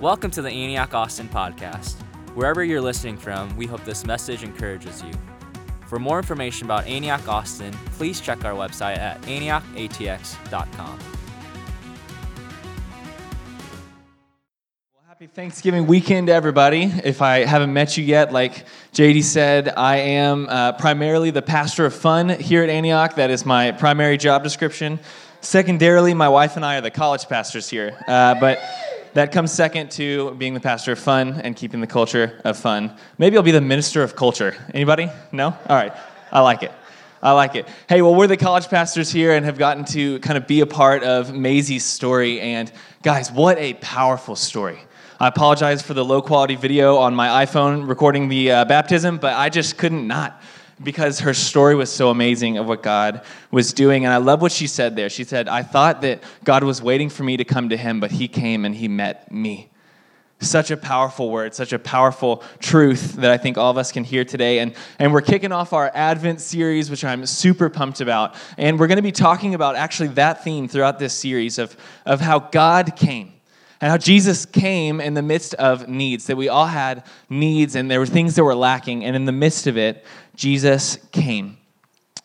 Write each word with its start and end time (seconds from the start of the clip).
Welcome 0.00 0.30
to 0.32 0.42
the 0.42 0.50
Antioch 0.50 0.92
Austin 0.92 1.26
podcast. 1.26 1.94
Wherever 2.34 2.62
you're 2.62 2.82
listening 2.82 3.16
from, 3.16 3.56
we 3.56 3.64
hope 3.64 3.82
this 3.84 4.04
message 4.04 4.42
encourages 4.42 5.02
you. 5.02 5.10
For 5.86 5.98
more 5.98 6.18
information 6.18 6.66
about 6.66 6.86
Antioch 6.86 7.26
Austin, 7.26 7.72
please 7.92 8.20
check 8.20 8.44
our 8.44 8.52
website 8.52 8.98
at 8.98 9.22
antiochatx.com. 9.22 10.98
Well, 14.92 15.02
happy 15.08 15.28
Thanksgiving 15.28 15.86
weekend, 15.86 16.28
everybody. 16.28 16.92
If 17.02 17.22
I 17.22 17.46
haven't 17.46 17.72
met 17.72 17.96
you 17.96 18.04
yet, 18.04 18.34
like 18.34 18.66
JD 18.92 19.22
said, 19.22 19.70
I 19.78 19.96
am 19.96 20.46
uh, 20.50 20.72
primarily 20.72 21.30
the 21.30 21.40
pastor 21.40 21.86
of 21.86 21.94
fun 21.94 22.28
here 22.28 22.62
at 22.62 22.68
Antioch. 22.68 23.14
That 23.14 23.30
is 23.30 23.46
my 23.46 23.72
primary 23.72 24.18
job 24.18 24.44
description. 24.44 25.00
Secondarily, 25.40 26.12
my 26.12 26.28
wife 26.28 26.56
and 26.56 26.66
I 26.66 26.76
are 26.76 26.80
the 26.82 26.90
college 26.90 27.28
pastors 27.28 27.70
here. 27.70 27.96
Uh, 28.06 28.34
but 28.38 28.58
that 29.16 29.32
comes 29.32 29.50
second 29.50 29.90
to 29.90 30.32
being 30.32 30.52
the 30.52 30.60
pastor 30.60 30.92
of 30.92 30.98
fun 30.98 31.40
and 31.40 31.56
keeping 31.56 31.80
the 31.80 31.86
culture 31.86 32.38
of 32.44 32.54
fun. 32.54 32.94
Maybe 33.16 33.38
I'll 33.38 33.42
be 33.42 33.50
the 33.50 33.62
minister 33.62 34.02
of 34.02 34.14
culture. 34.14 34.54
Anybody? 34.74 35.08
No? 35.32 35.46
All 35.46 35.76
right. 35.76 35.94
I 36.30 36.40
like 36.40 36.62
it. 36.62 36.70
I 37.22 37.32
like 37.32 37.54
it. 37.54 37.66
Hey, 37.88 38.02
well, 38.02 38.14
we're 38.14 38.26
the 38.26 38.36
college 38.36 38.68
pastors 38.68 39.10
here 39.10 39.34
and 39.34 39.46
have 39.46 39.56
gotten 39.56 39.86
to 39.86 40.18
kind 40.18 40.36
of 40.36 40.46
be 40.46 40.60
a 40.60 40.66
part 40.66 41.02
of 41.02 41.32
Maisie's 41.32 41.82
story. 41.82 42.42
And 42.42 42.70
guys, 43.02 43.32
what 43.32 43.56
a 43.56 43.72
powerful 43.80 44.36
story. 44.36 44.80
I 45.18 45.28
apologize 45.28 45.80
for 45.80 45.94
the 45.94 46.04
low 46.04 46.20
quality 46.20 46.54
video 46.54 46.98
on 46.98 47.14
my 47.14 47.46
iPhone 47.46 47.88
recording 47.88 48.28
the 48.28 48.50
uh, 48.50 48.64
baptism, 48.66 49.16
but 49.16 49.32
I 49.32 49.48
just 49.48 49.78
couldn't 49.78 50.06
not 50.06 50.42
because 50.82 51.20
her 51.20 51.32
story 51.32 51.74
was 51.74 51.90
so 51.90 52.10
amazing 52.10 52.58
of 52.58 52.66
what 52.66 52.82
God 52.82 53.22
was 53.50 53.72
doing. 53.72 54.04
And 54.04 54.12
I 54.12 54.18
love 54.18 54.42
what 54.42 54.52
she 54.52 54.66
said 54.66 54.96
there. 54.96 55.08
She 55.08 55.24
said, 55.24 55.48
I 55.48 55.62
thought 55.62 56.02
that 56.02 56.22
God 56.44 56.64
was 56.64 56.82
waiting 56.82 57.08
for 57.08 57.24
me 57.24 57.36
to 57.38 57.44
come 57.44 57.70
to 57.70 57.76
him, 57.76 58.00
but 58.00 58.10
he 58.10 58.28
came 58.28 58.64
and 58.64 58.74
he 58.74 58.88
met 58.88 59.30
me. 59.32 59.70
Such 60.38 60.70
a 60.70 60.76
powerful 60.76 61.30
word, 61.30 61.54
such 61.54 61.72
a 61.72 61.78
powerful 61.78 62.42
truth 62.58 63.14
that 63.14 63.30
I 63.30 63.38
think 63.38 63.56
all 63.56 63.70
of 63.70 63.78
us 63.78 63.90
can 63.90 64.04
hear 64.04 64.22
today. 64.22 64.58
And, 64.58 64.74
and 64.98 65.10
we're 65.14 65.22
kicking 65.22 65.50
off 65.50 65.72
our 65.72 65.90
Advent 65.94 66.42
series, 66.42 66.90
which 66.90 67.04
I'm 67.06 67.24
super 67.24 67.70
pumped 67.70 68.02
about. 68.02 68.34
And 68.58 68.78
we're 68.78 68.86
going 68.86 68.96
to 68.96 69.02
be 69.02 69.12
talking 69.12 69.54
about 69.54 69.76
actually 69.76 70.08
that 70.08 70.44
theme 70.44 70.68
throughout 70.68 70.98
this 70.98 71.14
series 71.14 71.58
of, 71.58 71.74
of 72.04 72.20
how 72.20 72.38
God 72.38 72.96
came 72.96 73.32
and 73.80 73.90
how 73.90 73.98
Jesus 73.98 74.46
came 74.46 75.00
in 75.00 75.14
the 75.14 75.22
midst 75.22 75.54
of 75.54 75.88
needs, 75.88 76.26
that 76.26 76.36
we 76.36 76.48
all 76.48 76.66
had 76.66 77.04
needs 77.28 77.76
and 77.76 77.90
there 77.90 78.00
were 78.00 78.06
things 78.06 78.34
that 78.36 78.44
were 78.44 78.54
lacking. 78.54 79.04
And 79.04 79.14
in 79.14 79.24
the 79.26 79.32
midst 79.32 79.66
of 79.66 79.76
it, 79.76 80.04
Jesus 80.34 80.98
came. 81.12 81.58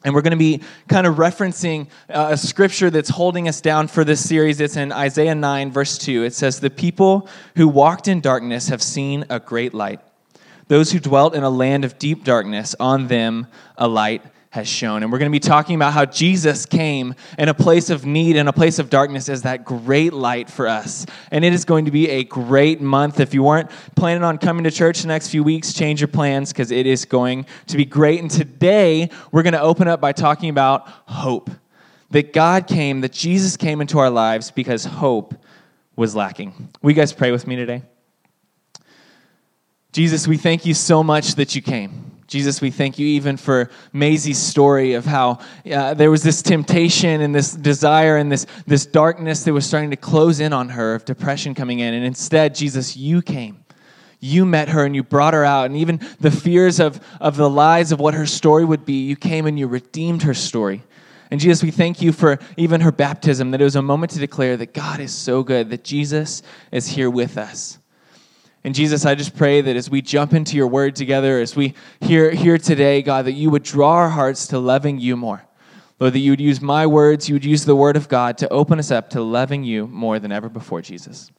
And 0.03 0.15
we're 0.15 0.21
going 0.21 0.31
to 0.31 0.37
be 0.37 0.61
kind 0.87 1.05
of 1.05 1.15
referencing 1.17 1.87
uh, 2.09 2.29
a 2.31 2.37
scripture 2.37 2.89
that's 2.89 3.09
holding 3.09 3.47
us 3.47 3.61
down 3.61 3.87
for 3.87 4.03
this 4.03 4.27
series. 4.27 4.59
It's 4.59 4.75
in 4.75 4.91
Isaiah 4.91 5.35
9, 5.35 5.71
verse 5.71 5.97
2. 5.99 6.23
It 6.23 6.33
says, 6.33 6.59
The 6.59 6.71
people 6.71 7.27
who 7.55 7.67
walked 7.67 8.07
in 8.07 8.19
darkness 8.19 8.69
have 8.69 8.81
seen 8.81 9.25
a 9.29 9.39
great 9.39 9.73
light. 9.73 9.99
Those 10.69 10.91
who 10.91 10.99
dwelt 10.99 11.35
in 11.35 11.43
a 11.43 11.49
land 11.49 11.85
of 11.85 11.99
deep 11.99 12.23
darkness, 12.23 12.75
on 12.79 13.07
them 13.07 13.45
a 13.77 13.87
light 13.87 14.23
has 14.51 14.67
shown. 14.67 15.01
And 15.01 15.11
we're 15.11 15.17
going 15.17 15.31
to 15.31 15.35
be 15.35 15.39
talking 15.39 15.75
about 15.75 15.93
how 15.93 16.03
Jesus 16.03 16.65
came 16.65 17.15
in 17.39 17.47
a 17.47 17.53
place 17.53 17.89
of 17.89 18.05
need 18.05 18.35
and 18.35 18.49
a 18.49 18.53
place 18.53 18.79
of 18.79 18.89
darkness 18.89 19.29
as 19.29 19.43
that 19.43 19.63
great 19.63 20.11
light 20.11 20.49
for 20.49 20.67
us. 20.67 21.05
And 21.31 21.45
it 21.45 21.53
is 21.53 21.63
going 21.63 21.85
to 21.85 21.91
be 21.91 22.09
a 22.09 22.25
great 22.25 22.81
month. 22.81 23.21
If 23.21 23.33
you 23.33 23.43
weren't 23.43 23.71
planning 23.95 24.25
on 24.25 24.37
coming 24.37 24.65
to 24.65 24.71
church 24.71 25.01
the 25.01 25.07
next 25.07 25.29
few 25.29 25.41
weeks, 25.41 25.71
change 25.71 26.01
your 26.01 26.09
plans 26.09 26.51
because 26.51 26.69
it 26.69 26.85
is 26.85 27.05
going 27.05 27.45
to 27.67 27.77
be 27.77 27.85
great. 27.85 28.19
And 28.19 28.29
today, 28.29 29.09
we're 29.31 29.43
going 29.43 29.53
to 29.53 29.61
open 29.61 29.87
up 29.87 30.01
by 30.01 30.11
talking 30.11 30.49
about 30.49 30.85
hope. 30.87 31.49
That 32.09 32.33
God 32.33 32.67
came, 32.67 32.99
that 33.01 33.13
Jesus 33.13 33.55
came 33.55 33.79
into 33.79 33.99
our 33.99 34.09
lives 34.09 34.51
because 34.51 34.83
hope 34.83 35.33
was 35.95 36.13
lacking. 36.13 36.67
Will 36.81 36.91
you 36.91 36.95
guys 36.95 37.13
pray 37.13 37.31
with 37.31 37.47
me 37.47 37.55
today? 37.55 37.83
Jesus, 39.93 40.27
we 40.27 40.35
thank 40.35 40.65
you 40.65 40.73
so 40.73 41.03
much 41.03 41.35
that 41.35 41.55
you 41.55 41.61
came. 41.61 42.10
Jesus, 42.31 42.61
we 42.61 42.71
thank 42.71 42.97
you 42.97 43.05
even 43.05 43.35
for 43.35 43.69
Maisie's 43.91 44.37
story 44.37 44.93
of 44.93 45.03
how 45.03 45.39
uh, 45.69 45.93
there 45.95 46.09
was 46.09 46.23
this 46.23 46.41
temptation 46.41 47.19
and 47.19 47.35
this 47.35 47.51
desire 47.51 48.15
and 48.15 48.31
this, 48.31 48.47
this 48.65 48.85
darkness 48.85 49.43
that 49.43 49.51
was 49.51 49.65
starting 49.65 49.89
to 49.89 49.97
close 49.97 50.39
in 50.39 50.53
on 50.53 50.69
her 50.69 50.95
of 50.95 51.03
depression 51.03 51.53
coming 51.53 51.79
in. 51.79 51.93
And 51.93 52.05
instead, 52.05 52.55
Jesus, 52.55 52.95
you 52.95 53.21
came. 53.21 53.65
You 54.21 54.45
met 54.45 54.69
her 54.69 54.85
and 54.85 54.95
you 54.95 55.03
brought 55.03 55.33
her 55.33 55.43
out. 55.43 55.65
And 55.65 55.75
even 55.75 55.99
the 56.21 56.31
fears 56.31 56.79
of, 56.79 57.05
of 57.19 57.35
the 57.35 57.49
lies 57.49 57.91
of 57.91 57.99
what 57.99 58.13
her 58.13 58.25
story 58.25 58.63
would 58.63 58.85
be, 58.85 59.03
you 59.03 59.17
came 59.17 59.45
and 59.45 59.59
you 59.59 59.67
redeemed 59.67 60.23
her 60.23 60.33
story. 60.33 60.83
And 61.31 61.41
Jesus, 61.41 61.61
we 61.61 61.71
thank 61.71 62.01
you 62.01 62.13
for 62.13 62.39
even 62.55 62.79
her 62.79 62.93
baptism, 62.93 63.51
that 63.51 63.59
it 63.59 63.65
was 63.65 63.75
a 63.75 63.81
moment 63.81 64.13
to 64.13 64.19
declare 64.19 64.55
that 64.55 64.73
God 64.73 65.01
is 65.01 65.13
so 65.13 65.43
good, 65.43 65.69
that 65.71 65.83
Jesus 65.83 66.43
is 66.71 66.87
here 66.87 67.09
with 67.09 67.37
us. 67.37 67.77
And 68.63 68.75
Jesus, 68.75 69.05
I 69.05 69.15
just 69.15 69.35
pray 69.35 69.61
that 69.61 69.75
as 69.75 69.89
we 69.89 70.01
jump 70.01 70.33
into 70.33 70.55
your 70.55 70.67
word 70.67 70.95
together, 70.95 71.39
as 71.39 71.55
we 71.55 71.73
hear 71.99 72.29
here 72.29 72.59
today, 72.59 73.01
God, 73.01 73.25
that 73.25 73.31
you 73.31 73.49
would 73.49 73.63
draw 73.63 73.93
our 73.93 74.09
hearts 74.09 74.47
to 74.47 74.59
loving 74.59 74.99
you 74.99 75.17
more. 75.17 75.43
Lord, 75.99 76.13
that 76.13 76.19
you 76.19 76.31
would 76.31 76.41
use 76.41 76.61
my 76.61 76.85
words, 76.85 77.29
you 77.29 77.35
would 77.35 77.45
use 77.45 77.65
the 77.65 77.75
word 77.75 77.95
of 77.95 78.07
God 78.07 78.37
to 78.39 78.49
open 78.49 78.79
us 78.79 78.91
up 78.91 79.09
to 79.11 79.21
loving 79.21 79.63
you 79.63 79.87
more 79.87 80.19
than 80.19 80.31
ever 80.31 80.49
before, 80.49 80.81
Jesus. 80.81 81.31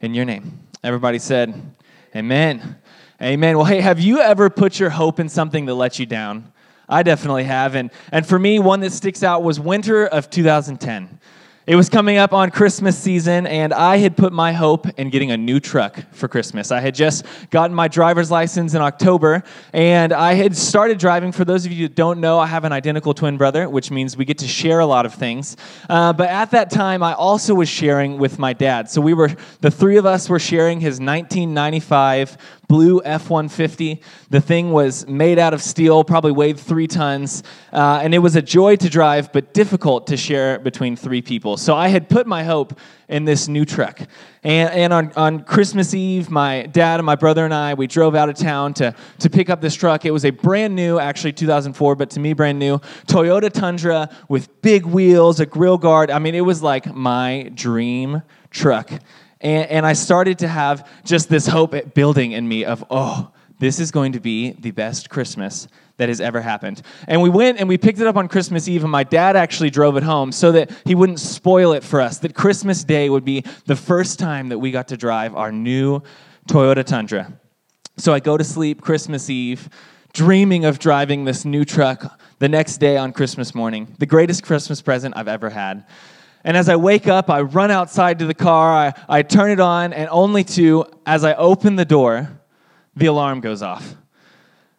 In 0.00 0.14
your 0.14 0.24
name. 0.24 0.60
Everybody 0.82 1.18
said, 1.18 1.74
Amen. 2.14 2.76
Amen. 3.20 3.56
Well, 3.56 3.66
hey, 3.66 3.80
have 3.80 4.00
you 4.00 4.20
ever 4.20 4.50
put 4.50 4.78
your 4.78 4.90
hope 4.90 5.20
in 5.20 5.28
something 5.28 5.66
that 5.66 5.74
let 5.74 5.98
you 5.98 6.06
down? 6.06 6.52
I 6.88 7.02
definitely 7.02 7.44
have. 7.44 7.74
And, 7.74 7.90
and 8.12 8.26
for 8.26 8.38
me, 8.38 8.58
one 8.58 8.80
that 8.80 8.92
sticks 8.92 9.22
out 9.22 9.42
was 9.42 9.58
winter 9.58 10.06
of 10.06 10.30
2010. 10.30 11.18
It 11.66 11.76
was 11.76 11.88
coming 11.88 12.18
up 12.18 12.34
on 12.34 12.50
Christmas 12.50 12.98
season, 12.98 13.46
and 13.46 13.72
I 13.72 13.96
had 13.96 14.18
put 14.18 14.34
my 14.34 14.52
hope 14.52 14.86
in 14.98 15.08
getting 15.08 15.30
a 15.30 15.36
new 15.38 15.60
truck 15.60 15.98
for 16.12 16.28
Christmas. 16.28 16.70
I 16.70 16.80
had 16.80 16.94
just 16.94 17.24
gotten 17.48 17.74
my 17.74 17.88
driver's 17.88 18.30
license 18.30 18.74
in 18.74 18.82
October, 18.82 19.42
and 19.72 20.12
I 20.12 20.34
had 20.34 20.54
started 20.54 20.98
driving. 20.98 21.32
For 21.32 21.46
those 21.46 21.64
of 21.64 21.72
you 21.72 21.86
who 21.86 21.88
don't 21.88 22.20
know, 22.20 22.38
I 22.38 22.46
have 22.48 22.64
an 22.64 22.72
identical 22.72 23.14
twin 23.14 23.38
brother, 23.38 23.66
which 23.66 23.90
means 23.90 24.14
we 24.14 24.26
get 24.26 24.36
to 24.38 24.46
share 24.46 24.80
a 24.80 24.86
lot 24.86 25.06
of 25.06 25.14
things. 25.14 25.56
Uh, 25.88 26.12
but 26.12 26.28
at 26.28 26.50
that 26.50 26.70
time, 26.70 27.02
I 27.02 27.14
also 27.14 27.54
was 27.54 27.70
sharing 27.70 28.18
with 28.18 28.38
my 28.38 28.52
dad. 28.52 28.90
So 28.90 29.00
we 29.00 29.14
were, 29.14 29.30
the 29.62 29.70
three 29.70 29.96
of 29.96 30.04
us 30.04 30.28
were 30.28 30.38
sharing 30.38 30.80
his 30.80 31.00
1995 31.00 32.36
blue 32.68 33.00
F 33.04 33.30
150. 33.30 34.00
The 34.30 34.40
thing 34.40 34.72
was 34.72 35.06
made 35.06 35.38
out 35.38 35.54
of 35.54 35.62
steel, 35.62 36.04
probably 36.04 36.32
weighed 36.32 36.58
three 36.58 36.86
tons, 36.86 37.42
uh, 37.72 38.00
and 38.02 38.14
it 38.14 38.18
was 38.18 38.36
a 38.36 38.42
joy 38.42 38.76
to 38.76 38.88
drive, 38.88 39.32
but 39.32 39.54
difficult 39.54 40.06
to 40.08 40.16
share 40.16 40.58
between 40.58 40.96
three 40.96 41.22
people. 41.22 41.53
So 41.56 41.74
I 41.74 41.88
had 41.88 42.08
put 42.08 42.26
my 42.26 42.44
hope 42.44 42.78
in 43.08 43.24
this 43.24 43.48
new 43.48 43.64
truck. 43.64 44.00
And, 44.42 44.70
and 44.70 44.92
on, 44.92 45.12
on 45.12 45.44
Christmas 45.44 45.94
Eve, 45.94 46.30
my 46.30 46.62
dad 46.66 47.00
and 47.00 47.06
my 47.06 47.14
brother 47.14 47.44
and 47.44 47.52
I, 47.52 47.74
we 47.74 47.86
drove 47.86 48.14
out 48.14 48.28
of 48.28 48.36
town 48.36 48.74
to, 48.74 48.94
to 49.20 49.30
pick 49.30 49.50
up 49.50 49.60
this 49.60 49.74
truck. 49.74 50.04
It 50.04 50.10
was 50.10 50.24
a 50.24 50.30
brand 50.30 50.74
new, 50.74 50.98
actually 50.98 51.32
2004, 51.32 51.96
but 51.96 52.10
to 52.10 52.20
me, 52.20 52.32
brand 52.32 52.58
new 52.58 52.78
Toyota 53.06 53.52
Tundra 53.52 54.08
with 54.28 54.62
big 54.62 54.86
wheels, 54.86 55.40
a 55.40 55.46
grill 55.46 55.78
guard. 55.78 56.10
I 56.10 56.18
mean, 56.18 56.34
it 56.34 56.42
was 56.42 56.62
like 56.62 56.92
my 56.92 57.50
dream 57.54 58.22
truck. 58.50 58.90
And, 59.40 59.68
and 59.70 59.86
I 59.86 59.92
started 59.92 60.38
to 60.40 60.48
have 60.48 60.88
just 61.04 61.28
this 61.28 61.46
hope 61.46 61.94
building 61.94 62.32
in 62.32 62.48
me 62.48 62.64
of, 62.64 62.84
oh, 62.90 63.30
this 63.58 63.78
is 63.78 63.90
going 63.90 64.12
to 64.12 64.20
be 64.20 64.52
the 64.52 64.72
best 64.72 65.10
Christmas 65.10 65.68
that 65.96 66.08
has 66.08 66.20
ever 66.20 66.40
happened. 66.40 66.82
And 67.06 67.22
we 67.22 67.30
went 67.30 67.58
and 67.58 67.68
we 67.68 67.78
picked 67.78 68.00
it 68.00 68.06
up 68.06 68.16
on 68.16 68.28
Christmas 68.28 68.68
Eve, 68.68 68.82
and 68.82 68.90
my 68.90 69.04
dad 69.04 69.36
actually 69.36 69.70
drove 69.70 69.96
it 69.96 70.02
home 70.02 70.32
so 70.32 70.52
that 70.52 70.70
he 70.84 70.94
wouldn't 70.94 71.20
spoil 71.20 71.72
it 71.72 71.84
for 71.84 72.00
us, 72.00 72.18
that 72.18 72.34
Christmas 72.34 72.84
Day 72.84 73.08
would 73.08 73.24
be 73.24 73.44
the 73.66 73.76
first 73.76 74.18
time 74.18 74.48
that 74.48 74.58
we 74.58 74.70
got 74.70 74.88
to 74.88 74.96
drive 74.96 75.34
our 75.36 75.52
new 75.52 76.02
Toyota 76.48 76.84
Tundra. 76.84 77.32
So 77.96 78.12
I 78.12 78.20
go 78.20 78.36
to 78.36 78.44
sleep 78.44 78.80
Christmas 78.80 79.30
Eve, 79.30 79.68
dreaming 80.12 80.64
of 80.64 80.78
driving 80.78 81.24
this 81.24 81.44
new 81.44 81.64
truck 81.64 82.20
the 82.40 82.48
next 82.48 82.78
day 82.78 82.96
on 82.96 83.12
Christmas 83.12 83.54
morning, 83.54 83.94
the 83.98 84.06
greatest 84.06 84.42
Christmas 84.42 84.82
present 84.82 85.16
I've 85.16 85.28
ever 85.28 85.50
had. 85.50 85.86
And 86.42 86.56
as 86.56 86.68
I 86.68 86.76
wake 86.76 87.06
up, 87.06 87.30
I 87.30 87.40
run 87.40 87.70
outside 87.70 88.18
to 88.18 88.26
the 88.26 88.34
car, 88.34 88.70
I, 88.70 88.92
I 89.08 89.22
turn 89.22 89.50
it 89.50 89.60
on, 89.60 89.92
and 89.92 90.08
only 90.10 90.44
to, 90.44 90.84
as 91.06 91.24
I 91.24 91.34
open 91.34 91.76
the 91.76 91.84
door, 91.84 92.28
the 92.96 93.06
alarm 93.06 93.40
goes 93.40 93.62
off. 93.62 93.96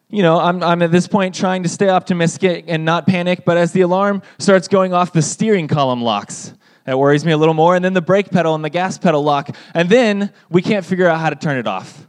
You 0.08 0.22
know, 0.22 0.38
I'm, 0.38 0.62
I'm 0.62 0.82
at 0.82 0.92
this 0.92 1.08
point 1.08 1.34
trying 1.34 1.64
to 1.64 1.68
stay 1.68 1.88
optimistic 1.88 2.66
and 2.68 2.84
not 2.84 3.06
panic, 3.06 3.44
but 3.44 3.56
as 3.56 3.72
the 3.72 3.80
alarm 3.80 4.22
starts 4.38 4.68
going 4.68 4.94
off, 4.94 5.12
the 5.12 5.22
steering 5.22 5.66
column 5.66 6.02
locks. 6.02 6.54
That 6.84 6.96
worries 6.96 7.24
me 7.24 7.32
a 7.32 7.36
little 7.36 7.54
more. 7.54 7.74
And 7.74 7.84
then 7.84 7.92
the 7.92 8.00
brake 8.00 8.30
pedal 8.30 8.54
and 8.54 8.64
the 8.64 8.70
gas 8.70 8.98
pedal 8.98 9.22
lock. 9.22 9.56
And 9.74 9.88
then 9.88 10.32
we 10.48 10.62
can't 10.62 10.84
figure 10.84 11.08
out 11.08 11.18
how 11.18 11.30
to 11.30 11.36
turn 11.36 11.56
it 11.58 11.66
off. 11.66 12.06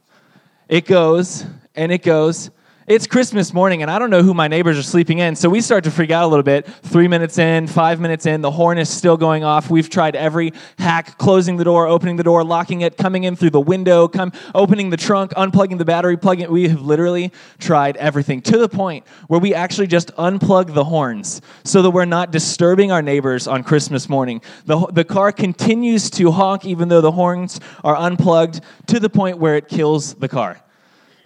It 0.69 0.85
goes 0.85 1.43
and 1.73 1.91
it 1.91 2.03
goes 2.03 2.51
it's 2.87 3.05
Christmas 3.05 3.53
morning, 3.53 3.81
and 3.81 3.91
I 3.91 3.99
don't 3.99 4.09
know 4.09 4.23
who 4.23 4.33
my 4.33 4.47
neighbors 4.47 4.79
are 4.79 4.83
sleeping 4.83 5.19
in. 5.19 5.35
So 5.35 5.49
we 5.49 5.59
start 5.59 5.83
to 5.83 5.91
freak 5.91 6.09
out 6.09 6.23
a 6.23 6.27
little 6.27 6.41
bit. 6.41 6.65
Three 6.65 7.09
minutes 7.09 7.37
in, 7.37 7.67
five 7.67 7.99
minutes 7.99 8.25
in, 8.25 8.39
the 8.39 8.49
horn 8.49 8.77
is 8.77 8.89
still 8.89 9.17
going 9.17 9.43
off. 9.43 9.69
We've 9.69 9.89
tried 9.89 10.15
every 10.15 10.53
hack 10.79 11.17
closing 11.17 11.57
the 11.57 11.65
door, 11.65 11.85
opening 11.85 12.15
the 12.15 12.23
door, 12.23 12.45
locking 12.45 12.81
it, 12.81 12.95
coming 12.95 13.25
in 13.25 13.35
through 13.35 13.49
the 13.49 13.59
window, 13.59 14.07
come, 14.07 14.31
opening 14.55 14.89
the 14.89 14.95
trunk, 14.95 15.31
unplugging 15.31 15.79
the 15.79 15.83
battery, 15.83 16.15
plugging 16.15 16.45
it. 16.45 16.51
We 16.51 16.69
have 16.69 16.79
literally 16.79 17.33
tried 17.59 17.97
everything 17.97 18.39
to 18.43 18.57
the 18.57 18.69
point 18.69 19.05
where 19.27 19.41
we 19.41 19.53
actually 19.53 19.87
just 19.87 20.15
unplug 20.15 20.73
the 20.73 20.85
horns 20.85 21.41
so 21.65 21.81
that 21.81 21.89
we're 21.89 22.05
not 22.05 22.31
disturbing 22.31 22.93
our 22.93 23.01
neighbors 23.01 23.49
on 23.49 23.65
Christmas 23.65 24.07
morning. 24.07 24.41
The, 24.63 24.87
the 24.87 25.03
car 25.03 25.33
continues 25.33 26.09
to 26.11 26.31
honk 26.31 26.63
even 26.63 26.87
though 26.87 27.01
the 27.01 27.11
horns 27.11 27.59
are 27.83 27.97
unplugged 27.97 28.61
to 28.87 29.01
the 29.01 29.09
point 29.09 29.39
where 29.39 29.57
it 29.57 29.67
kills 29.67 30.13
the 30.13 30.29
car. 30.29 30.61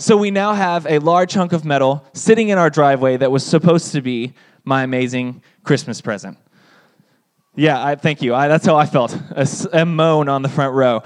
So 0.01 0.17
we 0.17 0.31
now 0.31 0.53
have 0.53 0.87
a 0.87 0.97
large 0.97 1.35
hunk 1.35 1.53
of 1.53 1.63
metal 1.63 2.03
sitting 2.13 2.49
in 2.49 2.57
our 2.57 2.71
driveway 2.71 3.17
that 3.17 3.31
was 3.31 3.45
supposed 3.45 3.91
to 3.91 4.01
be 4.01 4.33
my 4.63 4.81
amazing 4.81 5.43
Christmas 5.63 6.01
present. 6.01 6.39
Yeah, 7.53 7.85
I, 7.85 7.93
thank 7.93 8.23
you. 8.23 8.33
I, 8.33 8.47
that's 8.47 8.65
how 8.65 8.75
I 8.75 8.87
felt. 8.87 9.15
A, 9.29 9.47
a 9.73 9.85
moan 9.85 10.27
on 10.27 10.41
the 10.41 10.49
front 10.49 10.73
row. 10.73 11.03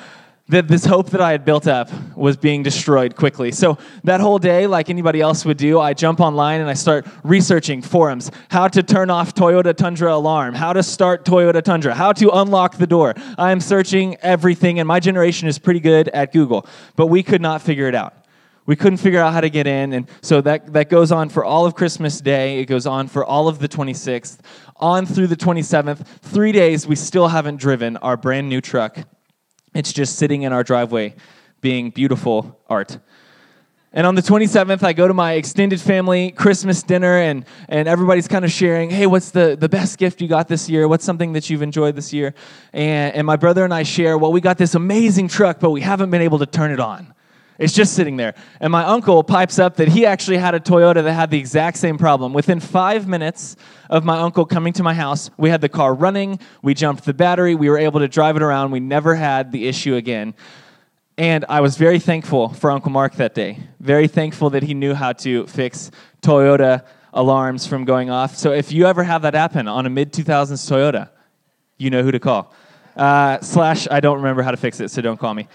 That 0.47 0.69
this 0.69 0.86
hope 0.86 1.09
that 1.09 1.19
I 1.19 1.31
had 1.31 1.44
built 1.44 1.68
up 1.68 1.92
was 2.15 2.38
being 2.38 2.63
destroyed 2.63 3.18
quickly. 3.18 3.51
So 3.51 3.77
that 4.06 4.21
whole 4.21 4.39
day, 4.39 4.65
like 4.65 4.89
anybody 4.89 5.19
else 5.19 5.44
would 5.44 5.57
do, 5.57 5.77
I 5.77 5.94
jump 5.94 6.21
online 6.21 6.62
and 6.62 6.69
I 6.69 6.74
start 6.74 7.06
researching 7.21 7.81
forums, 7.81 8.31
how 8.50 8.69
to 8.69 8.81
turn 8.81 9.09
off 9.09 9.36
Toyota 9.36 9.75
Tundra 9.75 10.13
alarm, 10.15 10.53
how 10.53 10.71
to 10.71 10.81
start 10.81 11.25
Toyota 11.25 11.62
Tundra, 11.62 11.94
how 11.94 12.13
to 12.13 12.30
unlock 12.30 12.77
the 12.77 12.88
door. 12.88 13.13
I 13.38 13.51
am 13.51 13.59
searching 13.59 14.15
everything, 14.21 14.80
and 14.80 14.88
my 14.88 15.01
generation 15.01 15.50
is 15.50 15.59
pretty 15.59 15.81
good 15.81 16.07
at 16.07 16.31
Google, 16.31 16.65
but 16.95 17.07
we 17.07 17.24
could 17.24 17.42
not 17.42 17.62
figure 17.62 17.89
it 17.89 17.95
out. 17.95 18.13
We 18.65 18.75
couldn't 18.75 18.97
figure 18.97 19.19
out 19.19 19.33
how 19.33 19.41
to 19.41 19.50
get 19.50 19.67
in. 19.67 19.94
And 19.94 20.09
so 20.21 20.41
that, 20.41 20.73
that 20.73 20.89
goes 20.89 21.12
on 21.12 21.29
for 21.29 21.45
all 21.45 21.65
of 21.65 21.75
Christmas 21.75 22.19
Day. 22.19 22.59
It 22.59 22.65
goes 22.65 22.88
on 22.88 23.07
for 23.07 23.23
all 23.23 23.47
of 23.47 23.59
the 23.59 23.67
26th, 23.67 24.39
on 24.77 25.06
through 25.06 25.27
the 25.27 25.35
27th. 25.35 26.06
Three 26.21 26.51
days, 26.51 26.88
we 26.88 26.95
still 26.95 27.27
haven't 27.27 27.57
driven 27.57 27.97
our 27.97 28.17
brand 28.17 28.50
new 28.50 28.62
truck. 28.62 28.97
It's 29.73 29.94
just 29.94 30.15
sitting 30.17 30.44
in 30.44 30.53
our 30.53 30.63
driveway 30.63 31.15
being 31.62 31.89
beautiful 31.89 32.59
art. 32.67 32.97
And 33.95 34.06
on 34.06 34.15
the 34.15 34.21
27th, 34.21 34.83
I 34.83 34.91
go 34.91 35.07
to 35.07 35.13
my 35.13 35.33
extended 35.33 35.79
family 35.79 36.31
Christmas 36.31 36.83
dinner, 36.83 37.18
and, 37.18 37.45
and 37.69 37.88
everybody's 37.88 38.27
kind 38.27 38.44
of 38.44 38.51
sharing, 38.51 38.89
hey, 38.89 39.07
what's 39.07 39.31
the, 39.31 39.56
the 39.57 39.69
best 39.69 39.97
gift 39.97 40.21
you 40.21 40.27
got 40.27 40.50
this 40.50 40.69
year? 40.69 40.85
What's 40.85 41.06
something 41.06 41.31
that 41.31 41.50
you've 41.50 41.61
enjoyed 41.61 41.95
this 41.95 42.11
year? 42.11 42.33
And, 42.73 43.15
and 43.15 43.25
my 43.25 43.38
brother 43.38 43.63
and 43.63 43.73
I 43.73 43.83
share, 43.83 44.18
well, 44.18 44.33
we 44.33 44.41
got 44.41 44.57
this 44.57 44.75
amazing 44.75 45.29
truck, 45.29 45.61
but 45.61 45.69
we 45.69 45.79
haven't 45.79 46.11
been 46.11 46.21
able 46.21 46.39
to 46.39 46.45
turn 46.45 46.71
it 46.71 46.81
on. 46.81 47.14
It's 47.57 47.74
just 47.74 47.94
sitting 47.94 48.18
there. 48.18 48.34
And 48.60 48.72
my 48.72 48.84
uncle 48.84 49.24
pipes 49.24 49.60
up 49.60 49.78
that 49.78 49.88
he 49.88 50.06
actually 50.06 50.38
had 50.38 50.56
a 50.56 50.60
Toyota 50.60 51.04
that 51.04 51.13
had 51.13 51.31
the 51.31 51.40
exact 51.40 51.78
same 51.78 51.98
problem. 51.98 52.34
Within 52.34 52.60
five 52.60 53.07
minutes 53.07 53.56
of 53.90 54.04
my 54.04 54.19
uncle 54.19 54.46
coming 54.46 54.74
to 54.74 54.84
my 54.84 54.94
house, 54.94 55.30
we 55.38 55.50
had 55.50 55.62
the 55.62 55.69
car 55.69 55.94
running, 55.94 56.40
we 56.62 56.74
jumped 56.74 57.06
the 57.06 57.13
battery, 57.13 57.56
we 57.56 57.69
were 57.69 57.78
able 57.78 58.02
to 58.02 58.07
drive 58.07 58.36
it 58.36 58.42
around, 58.42 58.72
we 58.72 58.81
never 58.81 59.16
had 59.16 59.52
the 59.52 59.68
issue 59.68 59.96
again. 59.96 60.34
And 61.18 61.46
I 61.48 61.62
was 61.62 61.78
very 61.78 62.00
thankful 62.00 62.50
for 62.50 62.72
Uncle 62.72 62.92
Mark 62.92 63.16
that 63.16 63.34
day. 63.34 63.60
Very 63.80 64.10
thankful 64.10 64.50
that 64.50 64.63
he 64.63 64.74
knew 64.74 64.94
how 64.94 65.13
to 65.13 65.48
fix 65.48 65.92
Toyota 66.22 66.84
alarms 67.13 67.66
from 67.66 67.86
going 67.86 68.10
off. 68.10 68.36
So 68.36 68.52
if 68.52 68.74
you 68.74 68.86
ever 68.86 69.02
have 69.04 69.22
that 69.22 69.34
happen 69.34 69.69
on 69.69 69.86
a 69.86 69.90
mid 69.90 70.12
2000s 70.12 70.69
Toyota, 70.69 71.10
you 71.78 71.90
know 71.90 72.04
who 72.04 72.12
to 72.12 72.19
call. 72.19 72.54
Uh, 72.98 73.40
slash, 73.40 73.88
I 73.90 74.02
don't 74.02 74.18
remember 74.18 74.42
how 74.42 74.52
to 74.52 74.57
fix 74.57 74.81
it, 74.81 74.92
so 74.92 75.02
don't 75.02 75.19
call 75.19 75.34
me. 75.34 75.48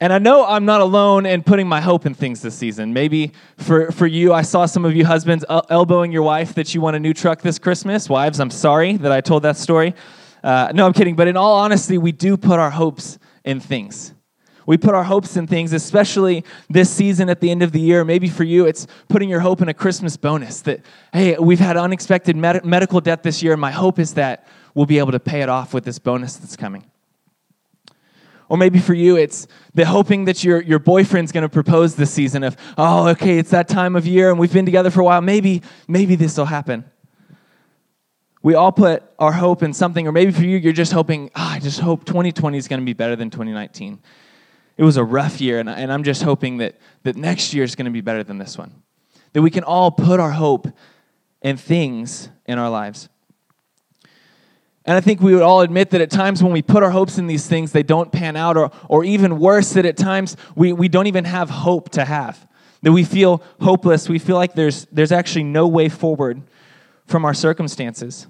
And 0.00 0.12
I 0.12 0.18
know 0.18 0.44
I'm 0.44 0.64
not 0.64 0.80
alone 0.80 1.24
in 1.24 1.42
putting 1.42 1.68
my 1.68 1.80
hope 1.80 2.04
in 2.04 2.14
things 2.14 2.42
this 2.42 2.54
season. 2.54 2.92
Maybe 2.92 3.32
for, 3.58 3.92
for 3.92 4.06
you, 4.06 4.32
I 4.32 4.42
saw 4.42 4.66
some 4.66 4.84
of 4.84 4.94
you 4.94 5.06
husbands 5.06 5.44
elbowing 5.48 6.10
your 6.10 6.22
wife 6.22 6.54
that 6.54 6.74
you 6.74 6.80
want 6.80 6.96
a 6.96 7.00
new 7.00 7.14
truck 7.14 7.42
this 7.42 7.58
Christmas. 7.58 8.08
Wives, 8.08 8.40
I'm 8.40 8.50
sorry 8.50 8.96
that 8.98 9.12
I 9.12 9.20
told 9.20 9.44
that 9.44 9.56
story. 9.56 9.94
Uh, 10.42 10.72
no, 10.74 10.84
I'm 10.84 10.92
kidding. 10.92 11.14
But 11.14 11.28
in 11.28 11.36
all 11.36 11.54
honesty, 11.54 11.96
we 11.96 12.12
do 12.12 12.36
put 12.36 12.58
our 12.58 12.70
hopes 12.70 13.18
in 13.44 13.60
things. 13.60 14.12
We 14.66 14.78
put 14.78 14.94
our 14.94 15.04
hopes 15.04 15.36
in 15.36 15.46
things, 15.46 15.72
especially 15.72 16.44
this 16.68 16.90
season 16.90 17.28
at 17.28 17.40
the 17.40 17.50
end 17.50 17.62
of 17.62 17.72
the 17.72 17.80
year. 17.80 18.04
Maybe 18.04 18.28
for 18.28 18.44
you, 18.44 18.66
it's 18.66 18.86
putting 19.08 19.28
your 19.28 19.40
hope 19.40 19.62
in 19.62 19.68
a 19.68 19.74
Christmas 19.74 20.16
bonus 20.16 20.62
that, 20.62 20.80
hey, 21.12 21.36
we've 21.38 21.60
had 21.60 21.76
unexpected 21.76 22.34
med- 22.34 22.64
medical 22.64 23.00
debt 23.00 23.22
this 23.22 23.42
year, 23.42 23.52
and 23.52 23.60
my 23.60 23.70
hope 23.70 23.98
is 23.98 24.14
that 24.14 24.46
we'll 24.74 24.86
be 24.86 24.98
able 24.98 25.12
to 25.12 25.20
pay 25.20 25.42
it 25.42 25.48
off 25.48 25.74
with 25.74 25.84
this 25.84 25.98
bonus 25.98 26.36
that's 26.36 26.56
coming. 26.56 26.84
Or 28.48 28.58
maybe 28.58 28.78
for 28.78 28.94
you, 28.94 29.16
it's 29.16 29.46
the 29.72 29.86
hoping 29.86 30.26
that 30.26 30.44
your, 30.44 30.60
your 30.60 30.78
boyfriend's 30.78 31.32
going 31.32 31.42
to 31.42 31.48
propose 31.48 31.96
this 31.96 32.10
season 32.10 32.42
of, 32.42 32.56
oh, 32.76 33.08
okay, 33.08 33.38
it's 33.38 33.50
that 33.50 33.68
time 33.68 33.96
of 33.96 34.06
year 34.06 34.30
and 34.30 34.38
we've 34.38 34.52
been 34.52 34.66
together 34.66 34.90
for 34.90 35.00
a 35.00 35.04
while. 35.04 35.20
Maybe, 35.20 35.62
maybe 35.88 36.14
this 36.14 36.36
will 36.36 36.44
happen. 36.44 36.84
We 38.42 38.54
all 38.54 38.72
put 38.72 39.02
our 39.18 39.32
hope 39.32 39.62
in 39.62 39.72
something, 39.72 40.06
or 40.06 40.12
maybe 40.12 40.30
for 40.30 40.42
you, 40.42 40.58
you're 40.58 40.74
just 40.74 40.92
hoping, 40.92 41.30
oh, 41.34 41.48
I 41.52 41.60
just 41.60 41.80
hope 41.80 42.04
2020 42.04 42.58
is 42.58 42.68
going 42.68 42.80
to 42.80 42.84
be 42.84 42.92
better 42.92 43.16
than 43.16 43.30
2019. 43.30 43.98
It 44.76 44.84
was 44.84 44.98
a 44.98 45.04
rough 45.04 45.40
year, 45.40 45.60
and, 45.60 45.70
and 45.70 45.90
I'm 45.90 46.02
just 46.02 46.22
hoping 46.22 46.58
that, 46.58 46.76
that 47.04 47.16
next 47.16 47.54
year 47.54 47.64
is 47.64 47.74
going 47.74 47.86
to 47.86 47.90
be 47.90 48.02
better 48.02 48.22
than 48.22 48.36
this 48.36 48.58
one. 48.58 48.82
That 49.32 49.40
we 49.40 49.50
can 49.50 49.64
all 49.64 49.90
put 49.90 50.20
our 50.20 50.32
hope 50.32 50.68
in 51.40 51.56
things 51.56 52.28
in 52.44 52.58
our 52.58 52.68
lives. 52.68 53.08
And 54.86 54.96
I 54.96 55.00
think 55.00 55.20
we 55.20 55.32
would 55.32 55.42
all 55.42 55.62
admit 55.62 55.90
that 55.90 56.02
at 56.02 56.10
times 56.10 56.42
when 56.42 56.52
we 56.52 56.60
put 56.60 56.82
our 56.82 56.90
hopes 56.90 57.16
in 57.16 57.26
these 57.26 57.46
things, 57.46 57.72
they 57.72 57.82
don't 57.82 58.12
pan 58.12 58.36
out, 58.36 58.56
or, 58.56 58.70
or 58.88 59.02
even 59.02 59.38
worse, 59.38 59.72
that 59.72 59.86
at 59.86 59.96
times 59.96 60.36
we, 60.54 60.72
we 60.74 60.88
don't 60.88 61.06
even 61.06 61.24
have 61.24 61.48
hope 61.48 61.90
to 61.90 62.04
have. 62.04 62.46
That 62.82 62.92
we 62.92 63.02
feel 63.02 63.42
hopeless. 63.60 64.10
We 64.10 64.18
feel 64.18 64.36
like 64.36 64.54
there's, 64.54 64.84
there's 64.92 65.12
actually 65.12 65.44
no 65.44 65.66
way 65.66 65.88
forward 65.88 66.42
from 67.06 67.24
our 67.24 67.32
circumstances. 67.32 68.26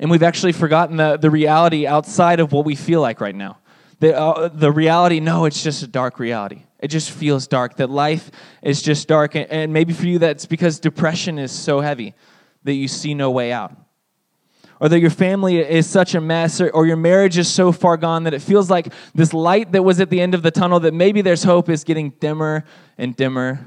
And 0.00 0.10
we've 0.10 0.24
actually 0.24 0.52
forgotten 0.52 0.96
the, 0.96 1.16
the 1.16 1.30
reality 1.30 1.86
outside 1.86 2.40
of 2.40 2.50
what 2.50 2.64
we 2.64 2.74
feel 2.74 3.00
like 3.00 3.20
right 3.20 3.34
now. 3.34 3.58
The, 4.00 4.18
uh, 4.18 4.48
the 4.48 4.72
reality, 4.72 5.20
no, 5.20 5.44
it's 5.44 5.62
just 5.62 5.84
a 5.84 5.86
dark 5.86 6.18
reality. 6.18 6.64
It 6.80 6.88
just 6.88 7.12
feels 7.12 7.46
dark, 7.46 7.76
that 7.76 7.90
life 7.90 8.32
is 8.60 8.82
just 8.82 9.06
dark. 9.06 9.36
And 9.36 9.72
maybe 9.72 9.92
for 9.92 10.06
you, 10.06 10.18
that's 10.18 10.46
because 10.46 10.80
depression 10.80 11.38
is 11.38 11.52
so 11.52 11.80
heavy 11.80 12.14
that 12.64 12.74
you 12.74 12.88
see 12.88 13.14
no 13.14 13.30
way 13.30 13.52
out 13.52 13.83
or 14.80 14.88
that 14.88 15.00
your 15.00 15.10
family 15.10 15.58
is 15.58 15.86
such 15.88 16.14
a 16.14 16.20
mess, 16.20 16.60
or, 16.60 16.68
or, 16.70 16.86
your 16.86 16.96
marriage 16.96 17.38
is 17.38 17.48
so 17.48 17.72
far 17.72 17.96
gone 17.96 18.24
that 18.24 18.34
it 18.34 18.42
feels 18.42 18.70
like 18.70 18.92
this 19.14 19.32
light 19.32 19.72
that 19.72 19.82
was 19.82 20.00
at 20.00 20.10
the 20.10 20.20
end 20.20 20.34
of 20.34 20.42
the 20.42 20.50
tunnel, 20.50 20.80
that 20.80 20.94
maybe 20.94 21.22
there's 21.22 21.44
hope, 21.44 21.68
is 21.68 21.84
getting 21.84 22.10
dimmer 22.20 22.64
and 22.98 23.16
dimmer 23.16 23.64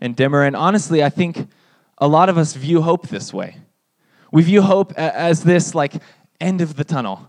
and 0.00 0.14
dimmer. 0.14 0.42
And 0.42 0.54
honestly, 0.54 1.02
I 1.02 1.08
think 1.08 1.48
a 1.98 2.08
lot 2.08 2.28
of 2.28 2.36
us 2.36 2.54
view 2.54 2.82
hope 2.82 3.08
this 3.08 3.32
way. 3.32 3.56
We 4.30 4.42
view 4.42 4.62
hope 4.62 4.92
as 4.94 5.44
this 5.44 5.74
like 5.74 5.94
end 6.40 6.60
of 6.60 6.76
the 6.76 6.84
tunnel. 6.84 7.28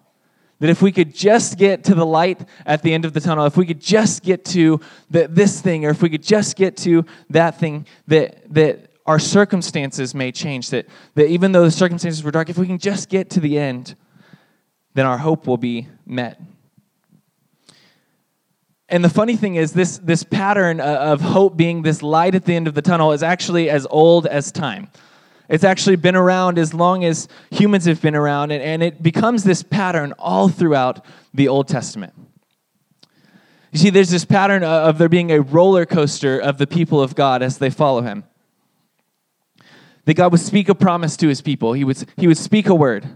That 0.60 0.70
if 0.70 0.82
we 0.82 0.92
could 0.92 1.14
just 1.14 1.58
get 1.58 1.84
to 1.86 1.96
the 1.96 2.06
light 2.06 2.48
at 2.66 2.84
the 2.84 2.94
end 2.94 3.04
of 3.04 3.14
the 3.14 3.20
tunnel, 3.20 3.46
if 3.46 3.58
we 3.58 3.66
could 3.66 3.82
just 3.82 4.24
get 4.24 4.46
to 4.46 4.80
the, 5.10 5.28
this 5.28 5.60
thing, 5.60 5.86
or 5.86 5.90
if 5.90 6.02
we 6.02 6.10
could 6.10 6.24
just 6.24 6.56
get 6.56 6.78
to 6.78 7.06
that 7.30 7.60
thing, 7.60 7.86
that, 8.08 8.42
that 8.54 8.93
our 9.06 9.20
circumstances 9.20 10.16
may 10.16 10.32
change. 10.32 10.70
That, 10.70 10.88
that 11.16 11.28
even 11.28 11.52
though 11.52 11.64
the 11.64 11.72
circumstances 11.72 12.24
were 12.24 12.32
dark, 12.32 12.50
if 12.50 12.58
we 12.58 12.68
can 12.68 12.78
just 12.78 13.10
get 13.10 13.30
to 13.32 13.40
the 13.40 13.58
end, 13.58 13.96
then 14.94 15.06
our 15.06 15.18
hope 15.18 15.48
will 15.48 15.58
be 15.58 15.88
met. 16.06 16.40
And 18.90 19.04
the 19.04 19.10
funny 19.10 19.36
thing 19.36 19.56
is, 19.56 19.74
this, 19.74 19.98
this 19.98 20.24
pattern 20.24 20.80
of 20.80 21.20
hope 21.20 21.58
being 21.58 21.82
this 21.82 22.04
light 22.04 22.36
at 22.36 22.46
the 22.46 22.56
end 22.56 22.68
of 22.68 22.76
the 22.76 22.82
tunnel 22.82 23.12
is 23.12 23.24
actually 23.24 23.70
as 23.70 23.88
old 23.90 24.28
as 24.28 24.52
time. 24.52 24.90
It's 25.50 25.64
actually 25.64 25.96
been 25.96 26.16
around 26.16 26.58
as 26.58 26.74
long 26.74 27.04
as 27.04 27.28
humans 27.50 27.86
have 27.86 28.02
been 28.02 28.16
around, 28.16 28.52
and, 28.52 28.62
and 28.62 28.84
it 28.84 29.02
becomes 29.02 29.44
this 29.44 29.64
pattern 29.64 30.14
all 30.20 30.48
throughout 30.48 31.06
the 31.34 31.48
Old 31.48 31.68
Testament. 31.68 32.14
You 33.72 33.80
see, 33.80 33.90
there's 33.90 34.12
this 34.12 34.26
pattern 34.26 34.64
of 34.64 35.00
there 35.00 35.10
being 35.10 35.32
a 35.32 35.42
roller 35.42 35.86
coaster 35.86 36.40
of 36.40 36.60
the 36.60 36.68
people 36.68 37.02
of 37.02 37.16
God 37.16 37.42
as 37.42 37.58
they 37.58 37.72
follow 37.72 38.04
him 38.04 38.24
that 40.06 40.16
God 40.16 40.32
would 40.32 40.42
speak 40.42 40.70
a 40.70 40.76
promise 40.76 41.16
to 41.18 41.28
his 41.28 41.42
people. 41.42 41.74
He 41.74 41.84
would, 41.84 41.98
he 42.18 42.28
would 42.28 42.38
speak 42.38 42.68
a 42.68 42.76
word. 42.76 43.08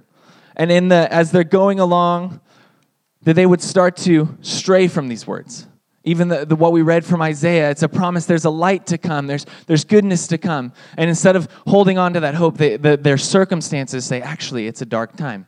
And 0.55 0.71
in 0.71 0.87
the, 0.87 1.11
as 1.11 1.31
they're 1.31 1.43
going 1.43 1.79
along, 1.79 2.41
that 3.23 3.33
they 3.33 3.45
would 3.45 3.61
start 3.61 3.97
to 3.97 4.37
stray 4.41 4.87
from 4.87 5.07
these 5.07 5.27
words. 5.27 5.67
Even 6.03 6.29
the, 6.29 6.45
the, 6.45 6.55
what 6.55 6.71
we 6.71 6.81
read 6.81 7.03
from 7.03 7.21
Isaiah, 7.21 7.69
it's 7.69 7.83
a 7.83 7.89
promise 7.89 8.25
there's 8.25 8.45
a 8.45 8.49
light 8.49 8.87
to 8.87 8.97
come, 8.97 9.27
there's, 9.27 9.45
there's 9.65 9.83
goodness 9.83 10.27
to 10.27 10.37
come. 10.37 10.71
And 10.95 11.09
instead 11.09 11.35
of 11.35 11.49
holding 11.67 11.97
on 11.97 12.13
to 12.13 12.21
that 12.21 12.35
hope, 12.35 12.57
they, 12.57 12.77
the, 12.77 12.95
their 12.95 13.17
circumstances 13.17 14.05
say, 14.05 14.21
actually, 14.21 14.67
it's 14.67 14.81
a 14.81 14.85
dark 14.85 15.17
time. 15.17 15.45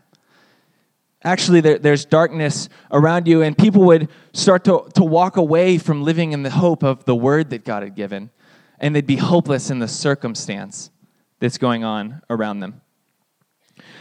Actually, 1.23 1.61
there, 1.61 1.79
there's 1.79 2.05
darkness 2.05 2.69
around 2.91 3.27
you, 3.27 3.41
and 3.41 3.57
people 3.57 3.83
would 3.83 4.09
start 4.33 4.65
to, 4.65 4.89
to 4.95 5.03
walk 5.03 5.37
away 5.37 5.77
from 5.77 6.03
living 6.03 6.33
in 6.33 6.43
the 6.43 6.49
hope 6.49 6.83
of 6.83 7.05
the 7.05 7.15
word 7.15 7.49
that 7.49 7.63
God 7.63 7.83
had 7.83 7.95
given, 7.95 8.29
and 8.79 8.93
they'd 8.95 9.07
be 9.07 9.17
hopeless 9.17 9.69
in 9.69 9.79
the 9.79 9.87
circumstance 9.87 10.91
that's 11.39 11.57
going 11.57 11.83
on 11.83 12.21
around 12.29 12.59
them. 12.59 12.81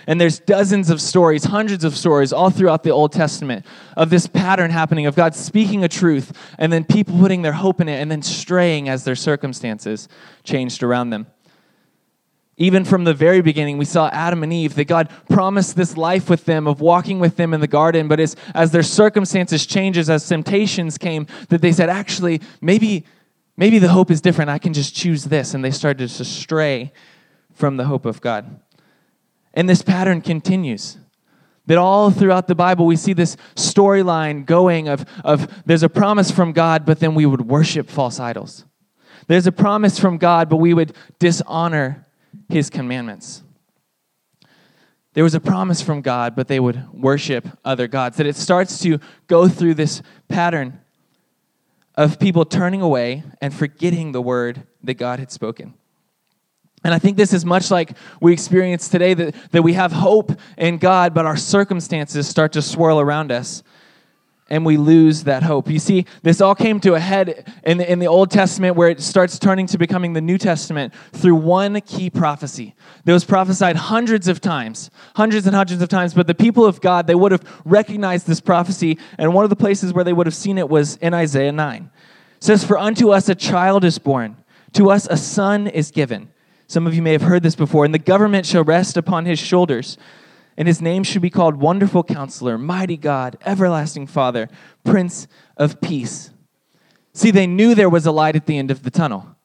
And 0.07 0.19
there's 0.19 0.41
dozens 0.41 0.89
of 0.89 1.03
stories, 1.03 1.45
hundreds 1.45 1.85
of 1.85 1.95
stories 1.95 2.33
all 2.33 2.49
throughout 2.49 2.83
the 2.83 2.91
Old 2.91 3.13
Testament 3.13 3.67
of 3.95 4.09
this 4.09 4.27
pattern 4.27 4.71
happening 4.71 5.05
of 5.05 5.15
God 5.15 5.35
speaking 5.35 5.85
a 5.85 5.89
truth 5.89 6.33
and 6.59 6.73
then 6.73 6.85
people 6.85 7.19
putting 7.19 7.43
their 7.43 7.53
hope 7.53 7.81
in 7.81 7.89
it 7.89 8.01
and 8.01 8.11
then 8.11 8.23
straying 8.23 8.89
as 8.89 9.05
their 9.05 9.15
circumstances 9.15 10.09
changed 10.45 10.83
around 10.83 11.11
them. 11.11 11.27
Even 12.57 12.85
from 12.85 13.05
the 13.05 13.15
very 13.15 13.41
beginning, 13.41 13.77
we 13.77 13.85
saw 13.85 14.09
Adam 14.09 14.43
and 14.43 14.53
Eve, 14.53 14.75
that 14.75 14.87
God 14.87 15.11
promised 15.29 15.77
this 15.77 15.97
life 15.97 16.29
with 16.29 16.45
them, 16.45 16.67
of 16.67 16.81
walking 16.81 17.21
with 17.21 17.37
them 17.37 17.55
in 17.55 17.61
the 17.61 17.69
garden. 17.69 18.09
But 18.09 18.19
as, 18.19 18.35
as 18.53 18.73
their 18.73 18.83
circumstances 18.83 19.65
changes, 19.65 20.11
as 20.11 20.27
temptations 20.27 20.99
came, 20.99 21.29
that 21.51 21.63
they 21.63 21.71
said, 21.71 21.89
actually, 21.89 22.41
maybe, 22.61 23.05
maybe 23.57 23.79
the 23.79 23.91
hope 23.91 24.11
is 24.11 24.21
different. 24.21 24.51
I 24.51 24.59
can 24.59 24.73
just 24.73 24.93
choose 24.93 25.25
this. 25.25 25.55
And 25.55 25.65
they 25.65 25.71
started 25.71 26.09
to 26.09 26.25
stray 26.25 26.93
from 27.59 27.77
the 27.77 27.85
hope 27.85 28.07
of 28.07 28.21
God. 28.21 28.61
And 29.53 29.69
this 29.69 29.83
pattern 29.83 30.21
continues. 30.21 30.97
That 31.67 31.77
all 31.77 32.11
throughout 32.11 32.47
the 32.47 32.55
Bible, 32.55 32.87
we 32.87 32.97
see 32.97 33.13
this 33.13 33.37
storyline 33.55 34.47
going 34.47 34.89
of, 34.89 35.05
of 35.23 35.63
there's 35.67 35.83
a 35.83 35.89
promise 35.89 36.31
from 36.31 36.53
God, 36.53 36.87
but 36.87 37.01
then 37.01 37.15
we 37.15 37.27
would 37.27 37.43
worship 37.43 37.91
false 37.91 38.19
idols. 38.19 38.65
There's 39.27 39.47
a 39.47 39.53
promise 39.53 39.99
from 39.99 40.17
God, 40.17 40.49
but 40.49 40.57
we 40.57 40.73
would 40.73 40.95
dishonor 41.19 42.07
his 42.49 42.71
commandments. 42.71 43.43
There 45.13 45.25
was 45.25 45.35
a 45.35 45.41
promise 45.41 45.83
from 45.83 46.01
God, 46.01 46.37
but 46.37 46.49
they 46.49 46.61
would 46.61 46.89
worship 46.93 47.49
other 47.65 47.89
gods. 47.89 48.17
That 48.17 48.27
it 48.27 48.37
starts 48.37 48.79
to 48.81 48.99
go 49.27 49.49
through 49.49 49.75
this 49.75 50.01
pattern 50.29 50.81
of 51.97 52.21
people 52.21 52.45
turning 52.45 52.81
away 52.81 53.25
and 53.41 53.53
forgetting 53.53 54.13
the 54.13 54.23
word 54.23 54.63
that 54.85 54.95
God 54.95 55.19
had 55.19 55.33
spoken. 55.33 55.75
And 56.85 56.95
I 56.95 56.99
think 56.99 57.17
this 57.17 57.33
is 57.33 57.45
much 57.45 57.71
like 57.71 57.97
we 58.21 58.33
experience 58.33 58.89
today 58.89 59.15
that, 59.15 59.35
that 59.51 59.63
we 59.63 59.73
have 59.73 59.93
hope 59.93 60.33
in 60.57 60.79
God, 60.79 61.13
but 61.13 61.27
our 61.27 61.37
circumstances 61.37 62.29
start 62.29 62.53
to 62.53 62.63
swirl 62.63 63.01
around 63.01 63.33
us 63.33 63.63
and 64.51 64.65
we 64.65 64.77
lose 64.77 65.25
that 65.25 65.43
hope. 65.43 65.69
You 65.69 65.79
see, 65.79 66.07
this 66.23 66.41
all 66.41 66.55
came 66.55 66.81
to 66.81 66.95
a 66.95 67.01
head 67.01 67.53
in 67.65 67.79
the, 67.79 67.91
in 67.91 67.99
the 67.99 68.07
Old 68.07 68.31
Testament 68.31 68.77
where 68.77 68.89
it 68.89 69.01
starts 69.01 69.39
turning 69.39 69.67
to 69.67 69.79
becoming 69.79 70.15
the 70.15 70.21
New 70.21 70.39
Testament 70.39 70.95
through 71.13 71.35
one 71.35 71.81
key 71.83 72.09
prophecy 72.09 72.75
that 73.05 73.13
was 73.13 73.25
prophesied 73.25 73.77
hundreds 73.77 74.27
of 74.29 74.41
times, 74.41 74.91
hundreds 75.17 75.47
and 75.47 75.55
hundreds 75.55 75.83
of 75.83 75.89
times. 75.89 76.15
But 76.15 76.27
the 76.27 76.35
people 76.35 76.65
of 76.65 76.81
God, 76.81 77.07
they 77.07 77.15
would 77.15 77.33
have 77.33 77.45
recognized 77.65 78.27
this 78.27 78.41
prophecy, 78.41 78.99
and 79.19 79.35
one 79.35 79.45
of 79.45 79.51
the 79.51 79.57
places 79.57 79.93
where 79.93 80.05
they 80.05 80.13
would 80.13 80.27
have 80.27 80.35
seen 80.35 80.57
it 80.59 80.69
was 80.69 80.97
in 80.97 81.13
Isaiah 81.13 81.53
9. 81.53 81.91
It 82.37 82.45
says, 82.45 82.65
For 82.65 82.79
unto 82.79 83.11
us 83.11 83.29
a 83.29 83.35
child 83.35 83.85
is 83.85 83.99
born, 83.99 84.37
to 84.73 84.91
us 84.91 85.07
a 85.11 85.17
son 85.17 85.67
is 85.67 85.91
given. 85.91 86.31
Some 86.69 86.87
of 86.87 86.95
you 86.95 87.03
may 87.03 87.13
have 87.13 87.23
heard 87.23 87.43
this 87.43 87.57
before, 87.57 87.85
and 87.85 87.93
the 87.93 87.99
government 87.99 88.47
shall 88.47 88.63
rest 88.63 88.97
upon 88.97 89.25
his 89.25 89.41
shoulders 89.41 89.99
and 90.59 90.67
his 90.67 90.83
name 90.83 91.05
should 91.05 91.23
be 91.23 91.31
called 91.31 91.55
Wonderful 91.55 92.03
Counselor, 92.03 92.59
Mighty 92.59 92.97
God, 92.97 93.39
Everlasting 93.47 94.09
Father, 94.09 94.49
Prince 94.83 95.29
of 95.57 95.81
Peace. 95.81 96.33
See, 97.13 97.31
they 97.31 97.47
knew 97.47 97.77
there 97.77 97.89
was 97.89 98.07
a 98.07 98.11
light 98.11 98.35
at 98.35 98.47
the 98.47 98.59
end 98.59 98.73
of 98.73 98.83
the 98.83 98.91
tunnel. 98.91 99.37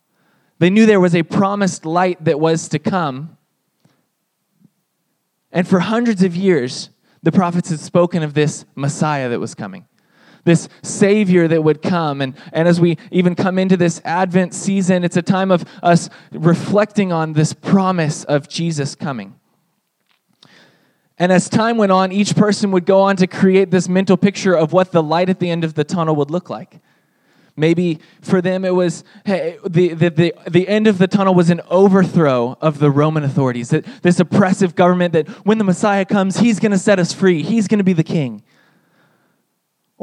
They 0.58 0.72
knew 0.72 0.88
there 0.88 1.00
was 1.00 1.14
a 1.14 1.22
promised 1.22 1.86
light 1.86 2.26
that 2.26 2.40
was 2.40 2.68
to 2.70 2.80
come. 2.80 3.38
And 5.52 5.68
for 5.68 5.82
hundreds 5.82 6.24
of 6.24 6.36
years, 6.36 6.90
the 7.22 7.32
prophets 7.32 7.70
had 7.70 7.80
spoken 7.80 8.24
of 8.24 8.34
this 8.34 8.66
Messiah 8.74 9.30
that 9.30 9.40
was 9.40 9.54
coming, 9.54 9.86
this 10.44 10.68
Savior 10.82 11.48
that 11.48 11.64
would 11.64 11.82
come. 11.82 12.22
And, 12.22 12.36
and 12.52 12.68
as 12.68 12.80
we 12.80 12.98
even 13.12 13.36
come 13.36 13.58
into 13.58 13.78
this 13.78 14.02
Advent 14.04 14.54
season, 14.54 15.04
it's 15.04 15.18
a 15.18 15.22
time 15.22 15.52
of 15.52 15.66
us 15.82 16.10
reflecting 16.32 17.12
on 17.12 17.34
this 17.34 17.54
promise 17.54 18.24
of 18.26 18.50
Jesus 18.50 18.96
coming. 18.96 19.36
And 21.18 21.32
as 21.32 21.48
time 21.48 21.78
went 21.78 21.92
on, 21.92 22.12
each 22.12 22.36
person 22.36 22.72
would 22.72 22.86
go 22.86 23.02
on 23.02 23.16
to 23.18 23.28
create 23.28 23.72
this 23.72 23.88
mental 23.88 24.18
picture 24.18 24.56
of 24.56 24.74
what 24.74 24.92
the 24.92 25.04
light 25.04 25.30
at 25.30 25.40
the 25.40 25.50
end 25.50 25.64
of 25.64 25.76
the 25.76 25.84
tunnel 25.84 26.16
would 26.16 26.32
look 26.32 26.50
like. 26.50 26.80
Maybe 27.56 28.00
for 28.22 28.42
them 28.42 28.66
it 28.66 28.74
was 28.74 29.04
hey, 29.26 29.60
the, 29.64 29.94
the, 29.94 30.10
the, 30.10 30.34
the 30.50 30.68
end 30.68 30.88
of 30.88 30.98
the 30.98 31.08
tunnel 31.08 31.36
was 31.36 31.52
an 31.52 31.62
overthrow 31.70 32.58
of 32.60 32.80
the 32.80 32.90
Roman 32.90 33.24
authorities, 33.24 33.70
that 33.70 33.86
this 34.02 34.20
oppressive 34.20 34.74
government 34.74 35.14
that 35.14 35.28
when 35.46 35.60
the 35.60 35.64
Messiah 35.64 36.04
comes, 36.04 36.38
he's 36.38 36.60
going 36.60 36.72
to 36.72 36.80
set 36.80 36.98
us 36.98 37.14
free, 37.14 37.44
he's 37.44 37.68
going 37.68 37.78
to 37.78 37.84
be 37.84 37.94
the 37.94 38.04
king. 38.04 38.42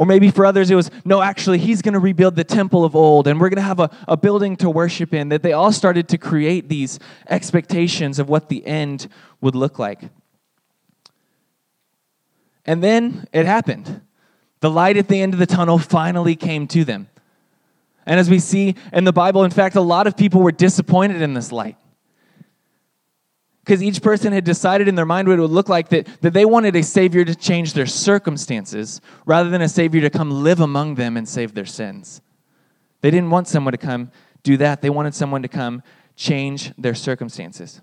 Or 0.00 0.06
maybe 0.06 0.30
for 0.30 0.46
others, 0.46 0.70
it 0.70 0.74
was 0.76 0.90
no, 1.04 1.20
actually, 1.20 1.58
he's 1.58 1.82
going 1.82 1.92
to 1.92 1.98
rebuild 1.98 2.34
the 2.34 2.42
temple 2.42 2.86
of 2.86 2.96
old 2.96 3.26
and 3.26 3.38
we're 3.38 3.50
going 3.50 3.56
to 3.56 3.62
have 3.62 3.80
a, 3.80 3.90
a 4.08 4.16
building 4.16 4.56
to 4.56 4.70
worship 4.70 5.12
in. 5.12 5.28
That 5.28 5.42
they 5.42 5.52
all 5.52 5.72
started 5.72 6.08
to 6.08 6.16
create 6.16 6.70
these 6.70 6.98
expectations 7.28 8.18
of 8.18 8.26
what 8.26 8.48
the 8.48 8.66
end 8.66 9.08
would 9.42 9.54
look 9.54 9.78
like. 9.78 10.00
And 12.64 12.82
then 12.82 13.28
it 13.30 13.44
happened. 13.44 14.00
The 14.60 14.70
light 14.70 14.96
at 14.96 15.08
the 15.08 15.20
end 15.20 15.34
of 15.34 15.38
the 15.38 15.44
tunnel 15.44 15.78
finally 15.78 16.34
came 16.34 16.66
to 16.68 16.82
them. 16.82 17.10
And 18.06 18.18
as 18.18 18.30
we 18.30 18.38
see 18.38 18.76
in 18.94 19.04
the 19.04 19.12
Bible, 19.12 19.44
in 19.44 19.50
fact, 19.50 19.76
a 19.76 19.82
lot 19.82 20.06
of 20.06 20.16
people 20.16 20.40
were 20.40 20.50
disappointed 20.50 21.20
in 21.20 21.34
this 21.34 21.52
light. 21.52 21.76
Because 23.64 23.82
each 23.82 24.02
person 24.02 24.32
had 24.32 24.44
decided 24.44 24.88
in 24.88 24.94
their 24.94 25.06
mind 25.06 25.28
what 25.28 25.38
it 25.38 25.42
would 25.42 25.50
look 25.50 25.68
like 25.68 25.90
that, 25.90 26.08
that 26.22 26.32
they 26.32 26.44
wanted 26.44 26.74
a 26.76 26.82
Savior 26.82 27.24
to 27.24 27.34
change 27.34 27.74
their 27.74 27.86
circumstances 27.86 29.00
rather 29.26 29.50
than 29.50 29.62
a 29.62 29.68
Savior 29.68 30.00
to 30.00 30.10
come 30.10 30.30
live 30.30 30.60
among 30.60 30.94
them 30.94 31.16
and 31.16 31.28
save 31.28 31.54
their 31.54 31.66
sins. 31.66 32.20
They 33.02 33.10
didn't 33.10 33.30
want 33.30 33.48
someone 33.48 33.72
to 33.72 33.78
come 33.78 34.10
do 34.42 34.56
that, 34.56 34.80
they 34.80 34.90
wanted 34.90 35.14
someone 35.14 35.42
to 35.42 35.48
come 35.48 35.82
change 36.16 36.72
their 36.76 36.94
circumstances. 36.94 37.80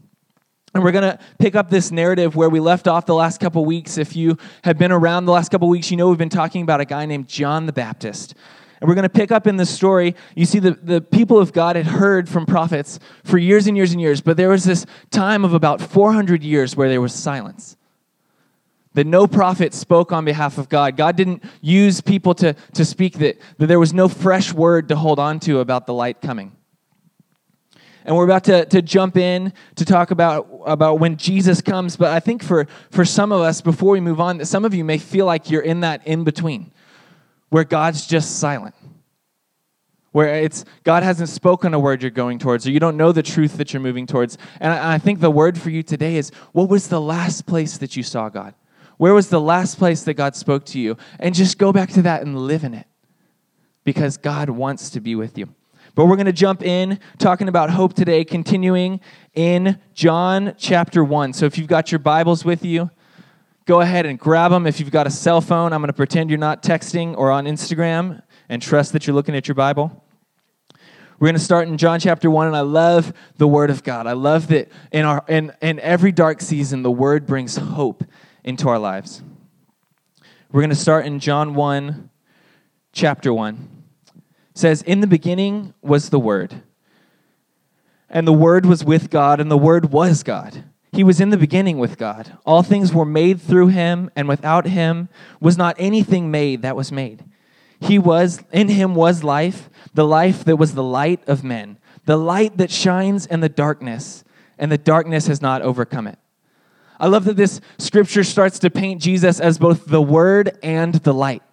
And 0.74 0.84
we're 0.84 0.91
going 0.91 1.03
to 1.03 1.19
pick 1.39 1.55
up 1.55 1.69
this 1.69 1.91
narrative 1.91 2.36
where 2.36 2.50
we 2.50 2.60
left 2.60 2.88
off 2.88 3.05
the 3.05 3.15
last 3.15 3.39
couple 3.39 3.63
weeks. 3.65 3.98
If 3.98 4.15
you 4.15 4.38
have 4.63 4.77
been 4.77 4.91
around 4.91 5.25
the 5.25 5.31
last 5.31 5.50
couple 5.50 5.69
weeks, 5.69 5.89
you 5.89 5.98
know 5.98 6.10
we've 6.10 6.17
been 6.17 6.29
talking 6.29 6.62
about 6.62 6.81
a 6.81 6.86
guy 6.86 7.05
named 7.05 7.27
John 7.27 7.65
the 7.65 7.74
Baptist. 7.74 8.36
And 8.79 8.88
we're 8.88 8.96
going 8.96 9.03
to 9.03 9.10
pick 9.10 9.31
up 9.31 9.48
in 9.48 9.57
this 9.57 9.74
story. 9.74 10.15
You 10.36 10.46
see, 10.46 10.60
the, 10.60 10.72
the 10.72 11.01
people 11.01 11.39
of 11.39 11.51
God 11.51 11.75
had 11.75 11.88
heard 11.88 12.29
from 12.29 12.46
prophets 12.46 13.00
for 13.24 13.38
years 13.38 13.65
and 13.67 13.75
years 13.75 13.91
and 13.91 14.00
years, 14.00 14.22
but 14.22 14.38
there 14.38 14.50
was 14.50 14.65
this 14.65 14.86
time 15.10 15.43
of 15.43 15.53
about 15.53 15.81
400 15.81 16.43
years 16.43 16.75
where 16.75 16.89
there 16.89 17.01
was 17.01 17.13
silence. 17.13 17.75
That 18.93 19.07
no 19.07 19.27
prophet 19.27 19.74
spoke 19.74 20.12
on 20.12 20.25
behalf 20.25 20.57
of 20.57 20.69
God. 20.69 20.96
God 20.96 21.15
didn't 21.15 21.43
use 21.62 22.01
people 22.01 22.34
to, 22.36 22.55
to 22.74 22.86
speak, 22.86 23.17
that, 23.19 23.38
that 23.57 23.67
there 23.67 23.79
was 23.79 23.93
no 23.93 24.07
fresh 24.07 24.53
word 24.53 24.89
to 24.89 24.96
hold 24.96 25.19
on 25.19 25.39
to 25.41 25.60
about 25.60 25.86
the 25.88 25.93
light 25.93 26.22
coming. 26.22 26.55
And 28.05 28.15
we're 28.15 28.25
about 28.25 28.46
to, 28.46 28.65
to 28.65 28.81
jump 28.81 29.17
in 29.17 29.53
to 29.75 29.86
talk 29.86 30.12
about, 30.12 30.48
about 30.65 31.00
when 31.00 31.17
Jesus 31.17 31.62
comes. 31.62 31.98
But 31.98 32.10
I 32.10 32.19
think 32.19 32.41
for, 32.41 32.67
for 32.89 33.03
some 33.03 33.31
of 33.31 33.41
us, 33.41 33.60
before 33.60 33.91
we 33.91 34.00
move 34.00 34.22
on, 34.22 34.38
that 34.38 34.46
some 34.46 34.65
of 34.65 34.74
you 34.74 34.86
may 34.86 34.98
feel 34.98 35.25
like 35.25 35.51
you're 35.51 35.62
in 35.62 35.81
that 35.81 36.07
in 36.07 36.24
between 36.24 36.72
where 37.50 37.63
God's 37.63 38.06
just 38.06 38.39
silent. 38.39 38.75
Where 40.12 40.34
it's 40.36 40.66
God 40.84 41.04
hasn't 41.04 41.30
spoken 41.30 41.74
a 41.74 41.80
word 41.80 42.01
you're 42.01 42.12
going 42.12 42.39
towards, 42.39 42.66
or 42.66 42.72
you 42.72 42.80
don't 42.80 42.98
know 42.98 43.12
the 43.12 43.24
truth 43.24 43.58
that 43.58 43.74
you're 43.74 43.82
moving 43.82 44.08
towards. 44.08 44.38
And 44.60 44.74
I, 44.74 44.96
I 44.96 44.98
think 44.98 45.20
the 45.20 45.30
word 45.30 45.58
for 45.58 45.70
you 45.70 45.84
today 45.84 46.16
is 46.16 46.32
what 46.54 46.70
was 46.70 46.88
the 46.88 47.01
last 47.01 47.46
place 47.46 47.77
that 47.77 47.96
you 47.96 48.04
saw 48.04 48.30
God? 48.30 48.56
Where 48.98 49.13
was 49.13 49.30
the 49.30 49.42
last 49.42 49.77
place 49.77 50.04
that 50.04 50.16
God 50.16 50.36
spoke 50.36 50.66
to 50.68 50.80
you? 50.80 50.98
And 51.20 51.36
just 51.36 51.58
go 51.58 51.72
back 51.72 51.89
to 51.92 52.01
that 52.04 52.24
and 52.24 52.38
live 52.38 52.63
in 52.63 52.74
it 52.74 52.88
because 53.84 54.18
God 54.18 54.50
wants 54.50 54.89
to 54.92 55.00
be 55.00 55.16
with 55.16 55.38
you. 55.38 55.54
But 55.94 56.06
we're 56.06 56.16
going 56.16 56.25
to 56.27 56.34
jump 56.34 56.63
in 56.63 57.00
talking 57.18 57.48
about 57.48 57.70
hope 57.70 57.94
today, 57.94 58.24
continuing 58.24 59.00
in 59.34 59.80
John 59.94 60.54
chapter 60.58 61.04
1. 61.04 61.34
So 61.34 61.46
if 61.46 61.58
you've 61.58 61.68
got 61.68 61.92
your 61.92 62.00
Bibles 62.00 62.44
with 62.44 62.66
you, 62.66 62.92
go 63.67 63.81
ahead 63.81 64.05
and 64.05 64.17
grab 64.17 64.50
them. 64.50 64.65
If 64.65 64.79
you've 64.79 64.91
got 64.91 65.05
a 65.05 65.12
cell 65.12 65.41
phone, 65.41 65.74
I'm 65.74 65.81
going 65.81 65.89
to 65.89 65.93
pretend 65.93 66.31
you're 66.31 66.39
not 66.39 66.63
texting 66.63 67.15
or 67.17 67.29
on 67.29 67.45
Instagram 67.45 68.24
and 68.50 68.62
trust 68.62 68.93
that 68.93 69.05
you're 69.05 69.13
looking 69.13 69.36
at 69.36 69.47
your 69.47 69.55
Bible. 69.55 70.03
We're 71.19 71.27
going 71.27 71.36
to 71.36 71.43
start 71.43 71.67
in 71.67 71.77
John 71.77 72.00
chapter 72.00 72.31
1, 72.31 72.47
and 72.47 72.55
I 72.55 72.62
love 72.62 73.12
the 73.36 73.47
Word 73.47 73.69
of 73.69 73.83
God. 73.83 74.07
I 74.07 74.13
love 74.13 74.47
that 74.47 74.71
in, 74.91 75.03
our, 75.03 75.24
in, 75.27 75.51
in 75.62 75.79
every 75.81 76.13
dark 76.13 76.41
season, 76.41 76.81
the 76.81 76.91
Word 76.91 77.27
brings 77.27 77.57
hope 77.57 78.03
into 78.43 78.69
our 78.69 78.79
lives. 78.79 79.21
We're 80.51 80.62
going 80.62 80.69
to 80.69 80.75
start 80.75 81.05
in 81.05 81.19
John 81.19 81.53
1, 81.53 82.09
chapter 82.93 83.33
1 83.33 83.77
says, 84.53 84.81
In 84.83 85.01
the 85.01 85.07
beginning 85.07 85.74
was 85.81 86.09
the 86.09 86.19
Word, 86.19 86.63
and 88.09 88.25
the 88.25 88.33
Word 88.33 88.65
was 88.65 88.83
with 88.83 89.09
God, 89.09 89.39
and 89.41 89.51
the 89.51 89.57
Word 89.57 89.91
was 89.91 90.24
God. 90.24 90.63
He 90.91 91.03
was 91.03 91.20
in 91.20 91.29
the 91.29 91.38
beginning 91.38 91.77
with 91.77 91.98
God. 91.98 92.38
All 92.46 92.63
things 92.63 92.94
were 92.94 93.06
made 93.06 93.41
through 93.41 93.67
him, 93.67 94.10
and 94.15 94.27
without 94.27 94.65
him 94.65 95.10
was 95.39 95.58
not 95.58 95.75
anything 95.77 96.32
made 96.32 96.62
that 96.62 96.75
was 96.75 96.91
made. 96.91 97.24
He 97.79 98.00
was 98.00 98.41
in 98.51 98.70
him 98.70 98.96
was 98.96 99.24
life, 99.24 99.70
the 99.94 100.08
life 100.08 100.44
that 100.46 100.56
was 100.56 100.74
the 100.74 100.84
light 100.84 101.22
of 101.27 101.44
men, 101.44 101.77
the 102.06 102.17
light 102.17 102.58
that 102.58 102.72
shines 102.72 103.25
in 103.25 103.41
the 103.41 103.50
darkness, 103.50 104.24
and 104.58 104.72
the 104.72 104.77
darkness 104.77 105.27
has 105.27 105.41
not 105.41 105.62
overcome 105.62 106.08
it. 106.08 106.17
I 107.00 107.08
love 107.08 107.25
that 107.25 107.38
this 107.38 107.62
scripture 107.77 108.24
starts 108.24 108.58
to 108.60 108.72
paint 108.72 109.01
Jesus 109.01 109.39
as 109.39 109.60
both 109.60 109.86
the 109.86 110.01
word 110.01 110.58
and 110.63 110.96
the 110.96 111.13
light 111.13 111.44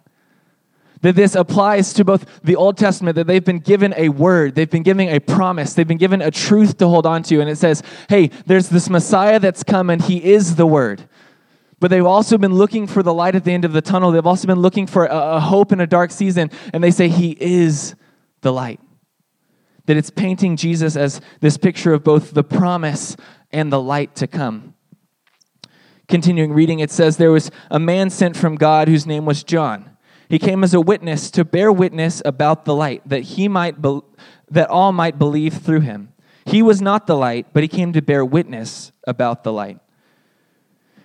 that 1.04 1.16
this 1.16 1.34
applies 1.34 1.92
to 1.92 2.02
both 2.02 2.24
the 2.42 2.56
Old 2.56 2.78
Testament, 2.78 3.14
that 3.16 3.26
they've 3.26 3.44
been 3.44 3.58
given 3.58 3.92
a 3.94 4.08
word, 4.08 4.54
they've 4.54 4.70
been 4.70 4.82
given 4.82 5.10
a 5.10 5.20
promise, 5.20 5.74
they've 5.74 5.86
been 5.86 5.98
given 5.98 6.22
a 6.22 6.30
truth 6.30 6.78
to 6.78 6.88
hold 6.88 7.04
on 7.04 7.22
to. 7.24 7.42
And 7.42 7.50
it 7.50 7.58
says, 7.58 7.82
hey, 8.08 8.28
there's 8.46 8.70
this 8.70 8.88
Messiah 8.88 9.38
that's 9.38 9.62
come 9.62 9.90
and 9.90 10.00
he 10.00 10.32
is 10.32 10.56
the 10.56 10.66
word. 10.66 11.06
But 11.78 11.90
they've 11.90 12.06
also 12.06 12.38
been 12.38 12.54
looking 12.54 12.86
for 12.86 13.02
the 13.02 13.12
light 13.12 13.34
at 13.34 13.44
the 13.44 13.52
end 13.52 13.66
of 13.66 13.74
the 13.74 13.82
tunnel. 13.82 14.12
They've 14.12 14.26
also 14.26 14.46
been 14.46 14.60
looking 14.60 14.86
for 14.86 15.04
a, 15.04 15.36
a 15.36 15.40
hope 15.40 15.72
in 15.72 15.80
a 15.80 15.86
dark 15.86 16.10
season. 16.10 16.50
And 16.72 16.82
they 16.82 16.90
say, 16.90 17.08
He 17.08 17.36
is 17.38 17.94
the 18.40 18.50
light. 18.50 18.80
That 19.84 19.98
it's 19.98 20.08
painting 20.08 20.56
Jesus 20.56 20.96
as 20.96 21.20
this 21.40 21.58
picture 21.58 21.92
of 21.92 22.02
both 22.02 22.30
the 22.30 22.44
promise 22.44 23.14
and 23.52 23.70
the 23.70 23.80
light 23.80 24.14
to 24.14 24.26
come. 24.26 24.72
Continuing 26.08 26.54
reading, 26.54 26.78
it 26.78 26.90
says, 26.90 27.18
There 27.18 27.32
was 27.32 27.50
a 27.70 27.78
man 27.78 28.08
sent 28.08 28.38
from 28.38 28.56
God 28.56 28.88
whose 28.88 29.04
name 29.04 29.26
was 29.26 29.44
John. 29.44 29.93
He 30.28 30.38
came 30.38 30.64
as 30.64 30.74
a 30.74 30.80
witness 30.80 31.30
to 31.32 31.44
bear 31.44 31.70
witness 31.70 32.22
about 32.24 32.64
the 32.64 32.74
light, 32.74 33.02
that 33.06 33.22
he 33.22 33.48
might 33.48 33.80
be- 33.80 34.00
that 34.50 34.70
all 34.70 34.92
might 34.92 35.18
believe 35.18 35.54
through 35.54 35.80
him. 35.80 36.08
He 36.44 36.62
was 36.62 36.80
not 36.80 37.06
the 37.06 37.16
light, 37.16 37.46
but 37.52 37.62
he 37.62 37.68
came 37.68 37.92
to 37.92 38.02
bear 38.02 38.24
witness 38.24 38.92
about 39.06 39.44
the 39.44 39.52
light. 39.52 39.78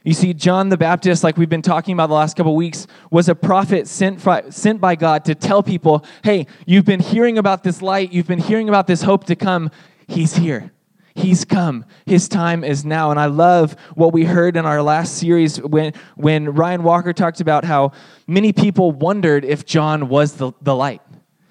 You 0.04 0.14
see, 0.14 0.34
John 0.34 0.70
the 0.70 0.78
Baptist, 0.78 1.24
like 1.24 1.38
we've 1.38 1.50
been 1.50 1.62
talking 1.62 1.94
about 1.94 2.08
the 2.08 2.16
last 2.16 2.38
couple 2.38 2.56
weeks, 2.56 2.88
was 3.12 3.28
a 3.28 3.36
prophet 3.36 3.88
sent, 3.88 4.22
sent 4.50 4.80
by 4.80 4.96
God 4.96 5.26
to 5.26 5.36
tell 5.36 5.62
people, 5.62 6.06
hey, 6.24 6.48
you've 6.66 6.86
been 6.86 7.02
hearing 7.02 7.38
about 7.38 7.64
this 7.64 7.82
light, 7.82 8.12
you've 8.14 8.28
been 8.28 8.40
hearing 8.40 8.70
about 8.70 8.88
this 8.88 9.02
hope 9.02 9.26
to 9.26 9.36
come. 9.36 9.70
He's 10.08 10.36
here. 10.36 10.72
He's 11.20 11.44
come. 11.44 11.86
His 12.06 12.30
time 12.30 12.64
is 12.64 12.86
now. 12.86 13.12
And 13.12 13.20
I 13.20 13.26
love 13.26 13.76
what 13.96 14.14
we 14.14 14.24
heard 14.24 14.56
in 14.56 14.66
our 14.66 14.82
last 14.82 15.18
series 15.18 15.62
when, 15.62 15.94
when 16.16 16.50
Ryan 16.50 16.84
Walker 16.84 17.12
talked 17.12 17.42
about 17.42 17.66
how 17.66 17.92
many 18.26 18.54
people 18.54 18.92
wondered 18.92 19.44
if 19.44 19.66
John 19.66 20.08
was 20.08 20.34
the, 20.34 20.54
the 20.62 20.76
light. 20.76 21.02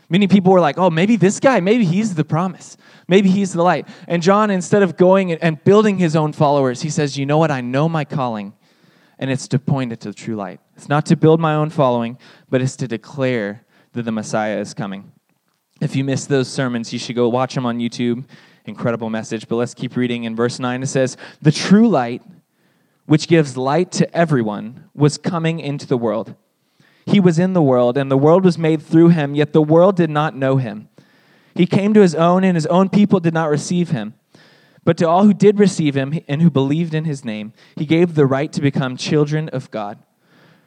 Many 0.08 0.26
people 0.26 0.52
were 0.52 0.60
like, 0.60 0.78
oh, 0.78 0.88
maybe 0.88 1.16
this 1.16 1.38
guy, 1.38 1.60
maybe 1.60 1.84
he's 1.84 2.14
the 2.14 2.24
promise. 2.24 2.78
Maybe 3.08 3.28
he's 3.28 3.52
the 3.52 3.62
light. 3.62 3.86
And 4.06 4.22
John, 4.22 4.50
instead 4.50 4.82
of 4.82 4.96
going 4.96 5.32
and 5.32 5.62
building 5.64 5.98
his 5.98 6.16
own 6.16 6.32
followers, 6.32 6.80
he 6.80 6.88
says, 6.88 7.18
you 7.18 7.26
know 7.26 7.36
what? 7.36 7.50
I 7.50 7.60
know 7.60 7.90
my 7.90 8.06
calling, 8.06 8.54
and 9.18 9.30
it's 9.30 9.48
to 9.48 9.58
point 9.58 9.92
it 9.92 10.00
to 10.00 10.08
the 10.08 10.14
true 10.14 10.34
light. 10.34 10.60
It's 10.76 10.88
not 10.88 11.04
to 11.06 11.16
build 11.16 11.40
my 11.40 11.54
own 11.54 11.68
following, 11.68 12.16
but 12.48 12.62
it's 12.62 12.76
to 12.76 12.88
declare 12.88 13.66
that 13.92 14.04
the 14.04 14.12
Messiah 14.12 14.58
is 14.58 14.72
coming. 14.72 15.12
If 15.78 15.94
you 15.94 16.04
missed 16.04 16.30
those 16.30 16.48
sermons, 16.48 16.90
you 16.90 16.98
should 16.98 17.16
go 17.16 17.28
watch 17.28 17.54
them 17.54 17.66
on 17.66 17.78
YouTube 17.78 18.24
incredible 18.68 19.10
message. 19.10 19.48
But 19.48 19.56
let's 19.56 19.74
keep 19.74 19.96
reading. 19.96 20.24
In 20.24 20.36
verse 20.36 20.58
9, 20.58 20.82
it 20.82 20.86
says, 20.86 21.16
The 21.42 21.52
true 21.52 21.88
light, 21.88 22.22
which 23.06 23.28
gives 23.28 23.56
light 23.56 23.90
to 23.92 24.16
everyone, 24.16 24.84
was 24.94 25.18
coming 25.18 25.60
into 25.60 25.86
the 25.86 25.96
world. 25.96 26.34
He 27.06 27.20
was 27.20 27.38
in 27.38 27.54
the 27.54 27.62
world, 27.62 27.96
and 27.96 28.10
the 28.10 28.18
world 28.18 28.44
was 28.44 28.58
made 28.58 28.82
through 28.82 29.08
him, 29.08 29.34
yet 29.34 29.52
the 29.52 29.62
world 29.62 29.96
did 29.96 30.10
not 30.10 30.36
know 30.36 30.58
him. 30.58 30.88
He 31.54 31.66
came 31.66 31.94
to 31.94 32.02
his 32.02 32.14
own, 32.14 32.44
and 32.44 32.56
his 32.56 32.66
own 32.66 32.88
people 32.90 33.18
did 33.18 33.34
not 33.34 33.48
receive 33.48 33.90
him. 33.90 34.14
But 34.84 34.96
to 34.98 35.08
all 35.08 35.24
who 35.24 35.34
did 35.34 35.58
receive 35.58 35.96
him 35.96 36.18
and 36.28 36.40
who 36.40 36.50
believed 36.50 36.94
in 36.94 37.04
his 37.04 37.24
name, 37.24 37.52
he 37.76 37.84
gave 37.84 38.14
the 38.14 38.26
right 38.26 38.52
to 38.52 38.60
become 38.60 38.96
children 38.96 39.48
of 39.50 39.70
God, 39.70 39.98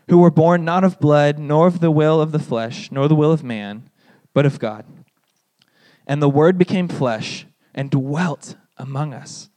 who 0.10 0.18
were 0.18 0.32
born 0.32 0.66
not 0.66 0.84
of 0.84 1.00
blood, 1.00 1.40
nor 1.40 1.68
of 1.68 1.80
the 1.80 1.92
will 1.92 2.20
of 2.20 2.32
the 2.32 2.40
flesh, 2.40 2.92
nor 2.92 3.08
the 3.08 3.16
will 3.16 3.32
of 3.32 3.44
man, 3.44 3.90
but 4.34 4.46
of 4.46 4.60
God. 4.60 4.86
And 6.06 6.22
the 6.22 6.30
Word 6.30 6.58
became 6.58 6.88
flesh 6.88 7.46
and 7.74 7.90
dwelt 7.90 8.56
among 8.78 9.14
us. 9.14 9.50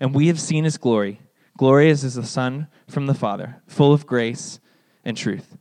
And 0.00 0.14
we 0.14 0.26
have 0.28 0.40
seen 0.40 0.64
his 0.64 0.76
glory. 0.76 1.20
Glorious 1.56 2.02
as 2.02 2.14
the 2.14 2.24
Son 2.24 2.66
from 2.88 3.06
the 3.06 3.14
Father, 3.14 3.62
full 3.66 3.92
of 3.92 4.06
grace 4.06 4.58
and 5.04 5.16
truth. 5.16 5.56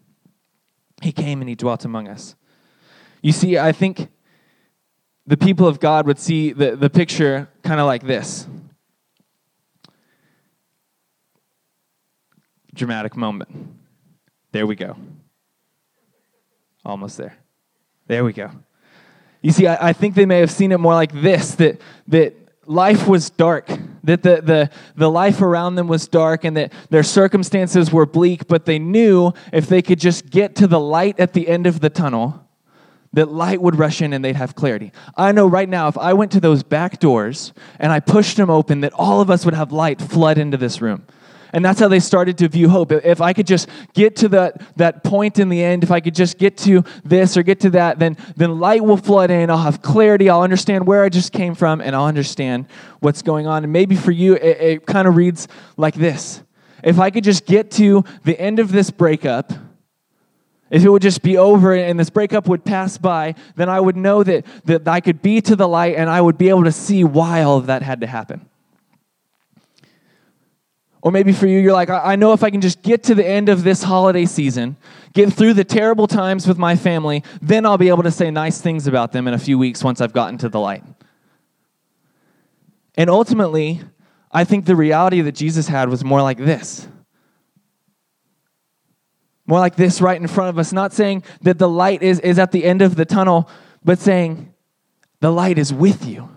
He 1.02 1.12
came 1.12 1.40
and 1.40 1.48
he 1.48 1.56
dwelt 1.56 1.86
among 1.86 2.08
us. 2.08 2.36
You 3.22 3.32
see, 3.32 3.60
I 3.60 3.72
think 3.72 4.10
the 5.28 5.38
people 5.38 5.68
of 5.68 5.80
God 5.80 6.08
would 6.08 6.20
see 6.20 6.52
the, 6.52 6.76
the 6.76 6.90
picture 6.90 7.50
kind 7.64 7.80
of 7.80 7.86
like 7.86 8.04
this 8.04 8.48
dramatic 12.74 13.16
moment. 13.16 13.50
There 14.52 14.66
we 14.66 14.76
go. 14.76 14.98
Almost 16.84 17.18
there. 17.18 17.38
There 18.08 18.26
we 18.26 18.34
go. 18.34 18.52
You 19.44 19.52
see, 19.52 19.68
I, 19.68 19.90
I 19.90 19.94
think 19.94 20.16
they 20.16 20.26
may 20.26 20.40
have 20.40 20.50
seen 20.50 20.72
it 20.72 20.80
more 20.80 20.96
like 20.96 21.12
this 21.12 21.54
that, 21.56 21.80
that 22.08 22.34
life 22.66 23.08
was 23.08 23.30
dark, 23.30 23.68
that 24.04 24.24
the, 24.24 24.42
the, 24.42 24.70
the 24.96 25.12
life 25.12 25.42
around 25.42 25.76
them 25.76 25.88
was 25.88 26.08
dark, 26.08 26.46
and 26.46 26.58
that 26.58 26.74
their 26.90 27.04
circumstances 27.04 27.92
were 27.92 28.06
bleak, 28.06 28.48
but 28.48 28.66
they 28.66 28.80
knew 28.80 29.34
if 29.52 29.68
they 29.68 29.82
could 29.82 30.00
just 30.00 30.30
get 30.30 30.56
to 30.56 30.66
the 30.66 30.80
light 30.80 31.20
at 31.20 31.34
the 31.34 31.48
end 31.48 31.68
of 31.68 31.82
the 31.82 31.90
tunnel, 31.90 32.40
that 33.12 33.32
light 33.32 33.62
would 33.62 33.78
rush 33.78 34.02
in 34.02 34.14
and 34.14 34.26
they'd 34.26 34.36
have 34.36 34.56
clarity. 34.56 34.92
I 35.16 35.34
know 35.34 35.46
right 35.46 35.70
now, 35.70 35.88
if 35.88 35.98
I 35.98 36.14
went 36.14 36.32
to 36.32 36.40
those 36.40 36.64
back 36.64 37.00
doors 37.00 37.54
and 37.80 37.92
I 37.92 38.00
pushed 38.00 38.38
them 38.38 38.50
open, 38.50 38.82
that 38.82 38.94
all 38.94 39.22
of 39.22 39.30
us 39.30 39.46
would 39.46 39.54
have 39.54 39.72
light 39.72 40.02
flood 40.02 40.40
into 40.40 40.58
this 40.58 40.82
room. 40.82 41.06
And 41.54 41.64
that's 41.64 41.80
how 41.80 41.88
they 41.88 42.00
started 42.00 42.40
to 42.40 42.48
view 42.48 42.68
hope. 42.68 42.92
If 42.92 43.22
I 43.22 43.32
could 43.32 43.46
just 43.46 43.70
get 43.94 44.16
to 44.18 44.30
that, 44.30 44.76
that 44.78 45.04
point 45.04 45.38
in 45.38 45.50
the 45.50 45.64
end, 45.64 45.84
if 45.84 45.92
I 45.92 46.00
could 46.00 46.16
just 46.16 46.40
get 46.40 46.58
to 46.60 46.84
this 47.06 47.38
or 47.38 47.44
get 47.44 47.60
to 47.62 47.70
that, 47.72 48.00
then, 48.00 48.18
then 48.36 48.60
light 48.60 48.84
will 48.84 48.98
flood 48.98 49.30
in. 49.30 49.52
I'll 49.52 49.58
have 49.60 49.84
clarity. 49.84 50.32
I'll 50.32 50.42
understand 50.42 50.88
where 50.88 51.04
I 51.04 51.10
just 51.10 51.32
came 51.32 51.54
from 51.54 51.80
and 51.80 51.96
I'll 51.96 52.06
understand 52.06 52.66
what's 53.02 53.22
going 53.22 53.46
on. 53.46 53.64
And 53.64 53.72
maybe 53.72 53.96
for 53.96 54.12
you, 54.12 54.34
it, 54.34 54.62
it 54.62 54.86
kind 54.88 55.08
of 55.08 55.16
reads 55.16 55.48
like 55.78 55.94
this 55.94 56.42
If 56.84 57.00
I 57.00 57.12
could 57.12 57.24
just 57.24 57.46
get 57.46 57.70
to 57.72 58.04
the 58.24 58.40
end 58.40 58.58
of 58.58 58.72
this 58.72 58.90
breakup, 58.90 59.54
if 60.72 60.84
it 60.84 60.90
would 60.90 61.04
just 61.04 61.22
be 61.22 61.38
over 61.38 61.76
and 61.76 62.00
this 62.00 62.10
breakup 62.10 62.48
would 62.48 62.66
pass 62.66 62.98
by, 62.98 63.36
then 63.56 63.70
I 63.70 63.80
would 63.80 63.96
know 63.96 64.24
that, 64.24 64.44
that 64.66 64.88
I 64.88 65.02
could 65.02 65.22
be 65.22 65.40
to 65.42 65.56
the 65.56 65.68
light 65.68 65.98
and 65.98 66.10
I 66.10 66.20
would 66.20 66.40
be 66.40 66.50
able 66.50 66.64
to 66.64 66.72
see 66.72 67.04
why 67.04 67.44
all 67.44 67.60
of 67.60 67.68
that 67.68 67.84
had 67.84 68.02
to 68.02 68.08
happen. 68.08 68.50
Or 71.04 71.12
maybe 71.12 71.34
for 71.34 71.48
you, 71.48 71.60
you're 71.60 71.74
like, 71.74 71.90
I 71.90 72.16
know 72.16 72.32
if 72.32 72.46
I 72.46 72.50
can 72.50 72.62
just 72.62 72.82
get 72.82 73.04
to 73.04 73.14
the 73.14 73.28
end 73.28 73.50
of 73.50 73.66
this 73.66 73.84
holiday 73.84 74.26
season, 74.26 74.78
get 75.12 75.34
through 75.34 75.54
the 75.54 75.66
terrible 75.66 76.08
times 76.08 76.48
with 76.48 76.58
my 76.58 76.78
family, 76.78 77.26
then 77.42 77.66
I'll 77.66 77.78
be 77.78 77.90
able 77.90 78.04
to 78.04 78.12
say 78.12 78.32
nice 78.32 78.62
things 78.62 78.88
about 78.88 79.12
them 79.12 79.28
in 79.28 79.34
a 79.34 79.38
few 79.38 79.60
weeks 79.60 79.84
once 79.84 80.00
I've 80.00 80.14
gotten 80.14 80.38
to 80.38 80.48
the 80.48 80.62
light. 80.62 80.82
And 82.96 83.10
ultimately, 83.10 83.82
I 84.32 84.46
think 84.46 84.64
the 84.64 84.78
reality 84.78 85.20
that 85.20 85.34
Jesus 85.36 85.68
had 85.68 85.90
was 85.90 86.06
more 86.06 86.22
like 86.22 86.38
this. 86.38 86.88
More 89.46 89.60
like 89.60 89.76
this 89.76 90.00
right 90.00 90.20
in 90.20 90.28
front 90.28 90.52
of 90.52 90.58
us, 90.58 90.72
not 90.72 90.94
saying 90.94 91.26
that 91.42 91.60
the 91.60 91.68
light 91.68 92.02
is, 92.02 92.22
is 92.22 92.40
at 92.40 92.54
the 92.54 92.64
end 92.64 92.82
of 92.82 92.96
the 92.96 93.04
tunnel, 93.04 93.50
but 93.84 94.00
saying 94.00 94.54
the 95.20 95.32
light 95.32 95.58
is 95.58 95.74
with 95.74 96.06
you. 96.06 96.30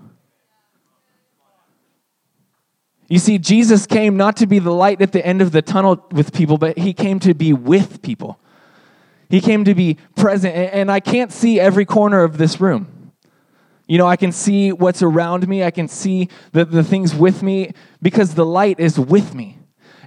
You 3.08 3.18
see, 3.18 3.38
Jesus 3.38 3.86
came 3.86 4.16
not 4.16 4.36
to 4.38 4.46
be 4.46 4.58
the 4.58 4.72
light 4.72 5.00
at 5.00 5.12
the 5.12 5.24
end 5.24 5.40
of 5.40 5.52
the 5.52 5.62
tunnel 5.62 6.04
with 6.10 6.32
people, 6.32 6.58
but 6.58 6.76
he 6.76 6.92
came 6.92 7.20
to 7.20 7.34
be 7.34 7.52
with 7.52 8.02
people. 8.02 8.40
He 9.28 9.40
came 9.40 9.64
to 9.64 9.74
be 9.74 9.98
present. 10.16 10.54
And 10.54 10.90
I 10.90 11.00
can't 11.00 11.32
see 11.32 11.60
every 11.60 11.84
corner 11.84 12.22
of 12.22 12.38
this 12.38 12.60
room. 12.60 13.12
You 13.86 13.98
know, 13.98 14.06
I 14.06 14.16
can 14.16 14.32
see 14.32 14.72
what's 14.72 15.02
around 15.02 15.46
me, 15.46 15.62
I 15.62 15.70
can 15.70 15.86
see 15.86 16.28
the, 16.50 16.64
the 16.64 16.82
things 16.82 17.14
with 17.14 17.42
me 17.42 17.72
because 18.02 18.34
the 18.34 18.44
light 18.44 18.80
is 18.80 18.98
with 18.98 19.34
me. 19.34 19.58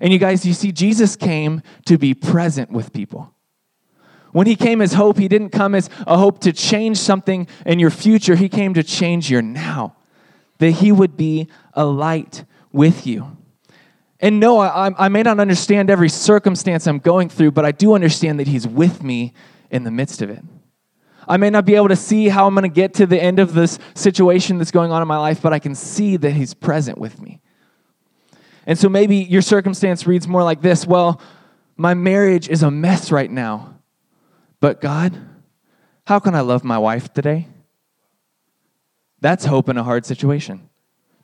And 0.02 0.12
you 0.12 0.20
guys, 0.20 0.46
you 0.46 0.54
see, 0.54 0.72
Jesus 0.72 1.16
came 1.16 1.62
to 1.86 1.98
be 1.98 2.14
present 2.14 2.72
with 2.72 2.92
people. 2.92 3.34
When 4.32 4.48
he 4.48 4.56
came 4.56 4.82
as 4.82 4.94
hope, 4.94 5.18
he 5.18 5.28
didn't 5.28 5.50
come 5.50 5.74
as 5.74 5.90
a 6.06 6.18
hope 6.18 6.40
to 6.42 6.52
change 6.52 6.98
something 6.98 7.48
in 7.66 7.80
your 7.80 7.90
future, 7.90 8.36
he 8.36 8.50
came 8.50 8.74
to 8.74 8.84
change 8.84 9.32
your 9.32 9.42
now. 9.42 9.96
That 10.60 10.72
he 10.72 10.92
would 10.92 11.16
be 11.16 11.48
a 11.74 11.86
light 11.86 12.44
with 12.72 13.08
you. 13.08 13.38
And 14.20 14.40
no, 14.40 14.60
I, 14.60 14.92
I 14.98 15.08
may 15.08 15.24
not 15.24 15.40
understand 15.40 15.90
every 15.90 16.10
circumstance 16.10 16.88
I'm 16.88 17.00
going 17.00 17.30
through, 17.30 17.52
but 17.52 17.66
I 17.66 17.72
do 17.72 17.94
understand 17.94 18.40
that 18.40 18.48
He's 18.48 18.68
with 18.68 19.02
me 19.02 19.34
in 19.72 19.84
the 19.84 19.92
midst 19.92 20.22
of 20.22 20.30
it. 20.30 20.44
I 21.28 21.38
may 21.38 21.50
not 21.50 21.64
be 21.66 21.76
able 21.76 21.90
to 21.90 21.96
see 21.96 22.28
how 22.28 22.48
I'm 22.48 22.56
going 22.56 22.64
to 22.64 22.70
get 22.70 22.96
to 22.96 23.06
the 23.06 23.22
end 23.22 23.40
of 23.40 23.54
this 23.54 23.78
situation 23.94 24.58
that's 24.58 24.72
going 24.72 24.92
on 24.92 25.02
in 25.02 25.08
my 25.08 25.18
life, 25.18 25.42
but 25.42 25.54
I 25.54 25.60
can 25.60 25.76
see 25.76 26.18
that 26.18 26.32
He's 26.32 26.54
present 26.54 26.98
with 26.98 27.22
me. 27.22 27.40
And 28.66 28.78
so 28.78 28.90
maybe 28.90 29.18
your 29.18 29.42
circumstance 29.42 30.06
reads 30.06 30.28
more 30.28 30.44
like 30.44 30.62
this 30.62 30.86
Well, 30.86 31.22
my 31.78 31.94
marriage 31.94 32.50
is 32.50 32.62
a 32.62 32.72
mess 32.72 33.12
right 33.12 33.32
now, 33.32 33.76
but 34.60 34.82
God, 34.82 35.18
how 36.06 36.20
can 36.20 36.36
I 36.36 36.42
love 36.42 36.64
my 36.64 36.78
wife 36.78 37.14
today? 37.14 37.48
That's 39.22 39.46
hope 39.46 39.70
in 39.70 39.78
a 39.78 39.84
hard 39.84 40.06
situation 40.06 40.70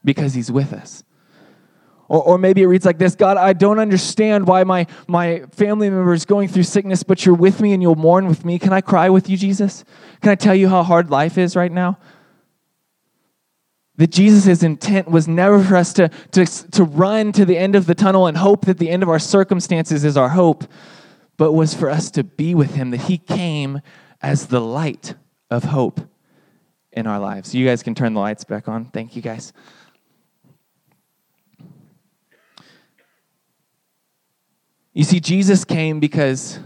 because 0.04 0.34
He's 0.34 0.52
with 0.52 0.72
us. 0.72 1.04
Or, 2.08 2.22
or 2.22 2.38
maybe 2.38 2.62
it 2.62 2.68
reads 2.68 2.86
like 2.86 2.98
this 2.98 3.16
God, 3.16 3.38
I 3.38 3.54
don't 3.54 3.80
understand 3.80 4.48
why 4.48 4.64
my, 4.64 4.88
my 5.08 5.40
family 5.52 5.90
member 5.90 6.14
is 6.14 6.26
going 6.26 6.48
through 6.48 6.64
sickness, 6.64 7.04
but 7.04 7.26
you're 7.26 7.36
with 7.36 7.62
me 7.62 7.74
and 7.74 7.82
you'll 7.82 7.96
mourn 7.96 8.28
with 8.28 8.46
me. 8.46 8.60
Can 8.60 8.74
I 8.74 8.82
cry 8.82 9.10
with 9.10 9.30
you, 9.30 9.38
Jesus? 9.38 9.84
Can 10.22 10.32
I 10.32 10.36
tell 10.36 10.56
you 10.56 10.70
how 10.70 10.84
hard 10.84 11.10
life 11.10 11.38
is 11.38 11.56
right 11.56 11.72
now? 11.72 11.98
That 13.98 14.12
Jesus' 14.12 14.62
intent 14.62 15.10
was 15.10 15.28
never 15.28 15.64
for 15.64 15.78
us 15.78 15.94
to, 15.94 16.10
to, 16.32 16.46
to 16.46 16.84
run 16.84 17.32
to 17.32 17.46
the 17.46 17.58
end 17.58 17.76
of 17.76 17.86
the 17.86 17.96
tunnel 17.96 18.28
and 18.28 18.38
hope 18.38 18.66
that 18.66 18.78
the 18.78 18.90
end 18.90 19.04
of 19.04 19.10
our 19.10 19.20
circumstances 19.20 20.04
is 20.04 20.18
our 20.18 20.30
hope, 20.30 20.66
but 21.38 21.54
was 21.54 21.74
for 21.74 21.90
us 21.90 22.12
to 22.12 22.24
be 22.24 22.54
with 22.54 22.76
Him, 22.76 22.92
that 22.92 23.02
He 23.02 23.18
came 23.18 23.82
as 24.22 24.48
the 24.48 24.60
light 24.60 25.16
of 25.50 25.66
hope 25.66 26.02
in 26.92 27.08
our 27.08 27.20
lives. 27.20 27.56
You 27.56 27.66
guys 27.66 27.84
can 27.84 27.96
turn 27.96 28.14
the 28.14 28.20
lights 28.20 28.44
back 28.44 28.68
on. 28.68 28.86
Thank 28.86 29.16
you, 29.16 29.22
guys. 29.22 29.54
You 34.96 35.04
see, 35.04 35.20
Jesus 35.20 35.66
came 35.66 36.00
because 36.00 36.58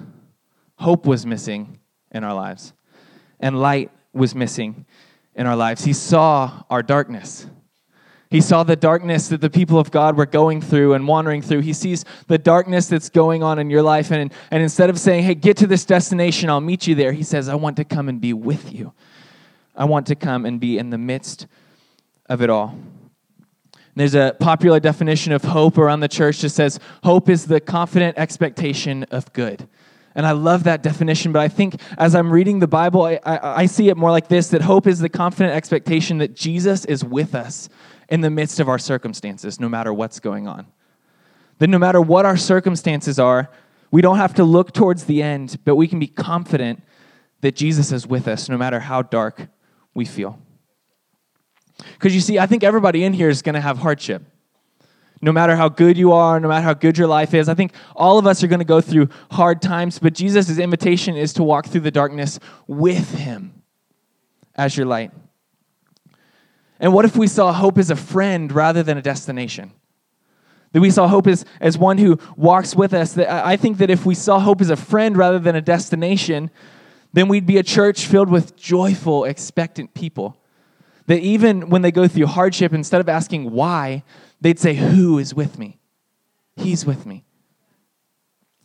hope 0.75 1.07
was 1.07 1.25
missing 1.25 1.79
in 2.11 2.23
our 2.23 2.33
lives, 2.33 2.73
and 3.39 3.59
light 3.59 3.91
was 4.13 4.35
missing 4.35 4.85
in 5.33 5.47
our 5.47 5.55
lives. 5.55 5.83
He 5.83 5.93
saw 5.93 6.63
our 6.69 6.83
darkness. 6.83 7.47
He 8.29 8.41
saw 8.41 8.61
the 8.61 8.75
darkness 8.75 9.29
that 9.29 9.41
the 9.41 9.49
people 9.49 9.79
of 9.79 9.89
God 9.89 10.15
were 10.15 10.27
going 10.27 10.61
through 10.61 10.93
and 10.93 11.07
wandering 11.07 11.41
through. 11.41 11.61
He 11.61 11.73
sees 11.73 12.05
the 12.27 12.37
darkness 12.37 12.85
that's 12.85 13.09
going 13.09 13.41
on 13.41 13.57
in 13.57 13.71
your 13.71 13.81
life. 13.81 14.11
And, 14.11 14.31
and 14.51 14.61
instead 14.61 14.91
of 14.91 14.99
saying, 14.99 15.23
hey, 15.23 15.33
get 15.33 15.57
to 15.57 15.67
this 15.67 15.83
destination, 15.83 16.51
I'll 16.51 16.61
meet 16.61 16.85
you 16.85 16.93
there, 16.93 17.11
he 17.11 17.23
says, 17.23 17.49
I 17.49 17.55
want 17.55 17.77
to 17.77 17.83
come 17.83 18.07
and 18.07 18.21
be 18.21 18.33
with 18.33 18.71
you. 18.71 18.93
I 19.75 19.85
want 19.85 20.05
to 20.07 20.15
come 20.15 20.45
and 20.45 20.59
be 20.59 20.77
in 20.77 20.91
the 20.91 20.99
midst 20.99 21.47
of 22.27 22.43
it 22.43 22.51
all. 22.51 22.77
There's 23.99 24.15
a 24.15 24.33
popular 24.39 24.79
definition 24.79 25.33
of 25.33 25.43
hope 25.43 25.77
around 25.77 25.99
the 25.99 26.07
church 26.07 26.39
that 26.39 26.51
says 26.51 26.79
hope 27.03 27.27
is 27.27 27.47
the 27.47 27.59
confident 27.59 28.17
expectation 28.17 29.03
of 29.11 29.33
good. 29.33 29.67
And 30.15 30.25
I 30.25 30.31
love 30.31 30.63
that 30.63 30.81
definition, 30.81 31.33
but 31.33 31.41
I 31.41 31.49
think 31.49 31.81
as 31.97 32.15
I'm 32.15 32.31
reading 32.31 32.59
the 32.59 32.67
Bible, 32.67 33.03
I, 33.03 33.19
I, 33.25 33.63
I, 33.63 33.65
see 33.65 33.89
it 33.89 33.97
more 33.97 34.09
like 34.09 34.29
this 34.29 34.51
that 34.51 34.61
hope 34.61 34.87
is 34.87 34.99
the 34.99 35.09
confident 35.09 35.53
expectation 35.53 36.19
that 36.19 36.33
Jesus 36.33 36.85
is 36.85 37.03
with 37.03 37.35
us 37.35 37.67
in 38.07 38.21
the 38.21 38.29
midst 38.29 38.61
of 38.61 38.69
our 38.69 38.79
circumstances, 38.79 39.59
no 39.59 39.67
matter 39.67 39.93
what's 39.93 40.21
going 40.21 40.47
on. 40.47 40.67
That 41.57 41.67
no 41.67 41.77
matter 41.77 41.99
what 41.99 42.25
our 42.25 42.37
circumstances 42.37 43.19
are, 43.19 43.51
we 43.91 44.01
don't 44.01 44.15
have 44.15 44.33
to 44.35 44.45
look 44.45 44.71
towards 44.71 45.03
the 45.03 45.21
end, 45.21 45.59
but 45.65 45.75
we 45.75 45.89
can 45.89 45.99
be 45.99 46.07
confident 46.07 46.81
that 47.41 47.53
Jesus 47.53 47.91
is 47.91 48.07
with 48.07 48.29
us 48.29 48.47
no 48.47 48.57
matter 48.57 48.79
how 48.79 49.01
dark 49.01 49.49
we 49.93 50.05
feel. 50.05 50.39
Because 51.93 52.13
you 52.13 52.21
see, 52.21 52.39
I 52.39 52.45
think 52.45 52.63
everybody 52.63 53.03
in 53.03 53.13
here 53.13 53.29
is 53.29 53.41
going 53.41 53.55
to 53.55 53.61
have 53.61 53.77
hardship. 53.77 54.23
No 55.21 55.31
matter 55.33 55.55
how 55.55 55.67
good 55.67 55.97
you 55.97 56.13
are, 56.13 56.39
no 56.39 56.47
matter 56.47 56.63
how 56.63 56.73
good 56.73 56.97
your 56.97 57.07
life 57.07 57.33
is, 57.33 57.49
I 57.49 57.53
think 57.53 57.73
all 57.95 58.17
of 58.17 58.25
us 58.25 58.41
are 58.41 58.47
going 58.47 58.59
to 58.59 58.65
go 58.65 58.79
through 58.79 59.09
hard 59.31 59.61
times, 59.61 59.99
but 59.99 60.13
Jesus' 60.13 60.57
invitation 60.57 61.17
is 61.17 61.33
to 61.33 61.43
walk 61.43 61.67
through 61.67 61.81
the 61.81 61.91
darkness 61.91 62.39
with 62.67 63.15
Him 63.15 63.61
as 64.55 64.77
your 64.77 64.85
light. 64.85 65.11
And 66.79 66.93
what 66.93 67.03
if 67.03 67.17
we 67.17 67.27
saw 67.27 67.51
hope 67.51 67.77
as 67.77 67.89
a 67.89 67.97
friend 67.97 68.49
rather 68.51 68.81
than 68.81 68.97
a 68.97 69.01
destination? 69.01 69.73
That 70.71 70.79
we 70.79 70.91
saw 70.91 71.07
hope 71.07 71.27
as, 71.27 71.43
as 71.59 71.77
one 71.77 71.97
who 71.97 72.17
walks 72.37 72.73
with 72.73 72.93
us. 72.93 73.13
That 73.13 73.29
I 73.29 73.57
think 73.57 73.79
that 73.79 73.89
if 73.89 74.05
we 74.05 74.15
saw 74.15 74.39
hope 74.39 74.61
as 74.61 74.69
a 74.69 74.77
friend 74.77 75.17
rather 75.17 75.39
than 75.39 75.55
a 75.55 75.61
destination, 75.61 76.49
then 77.11 77.27
we'd 77.27 77.45
be 77.45 77.57
a 77.57 77.63
church 77.63 78.05
filled 78.05 78.29
with 78.29 78.55
joyful, 78.55 79.25
expectant 79.25 79.93
people 79.93 80.38
that 81.09 81.21
even 81.21 81.71
when 81.71 81.81
they 81.81 81.91
go 81.91 82.07
through 82.07 82.27
hardship, 82.27 82.71
instead 82.71 83.01
of 83.01 83.09
asking 83.09 83.49
why, 83.49 84.03
they'd 84.41 84.59
say, 84.59 84.75
Who 84.75 85.17
is 85.17 85.33
with 85.33 85.57
me? 85.57 85.79
He's 86.55 86.85
with 86.85 87.07
me. 87.07 87.25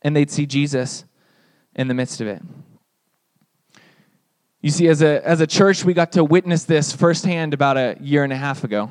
And 0.03 0.15
they'd 0.15 0.31
see 0.31 0.45
Jesus 0.45 1.07
in 1.75 1.89
the 1.89 1.95
midst 1.95 2.21
of 2.21 2.27
it. 2.27 2.43
You 4.61 4.69
see, 4.69 4.89
as 4.89 5.01
a, 5.01 5.27
as 5.27 5.41
a 5.41 5.47
church, 5.47 5.87
we 5.87 5.95
got 5.95 6.13
to 6.13 6.23
witness 6.23 6.65
this 6.65 6.93
firsthand 6.93 7.55
about 7.55 7.79
a 7.79 7.97
year 7.99 8.25
and 8.25 8.33
a 8.33 8.37
half 8.37 8.63
ago. 8.63 8.91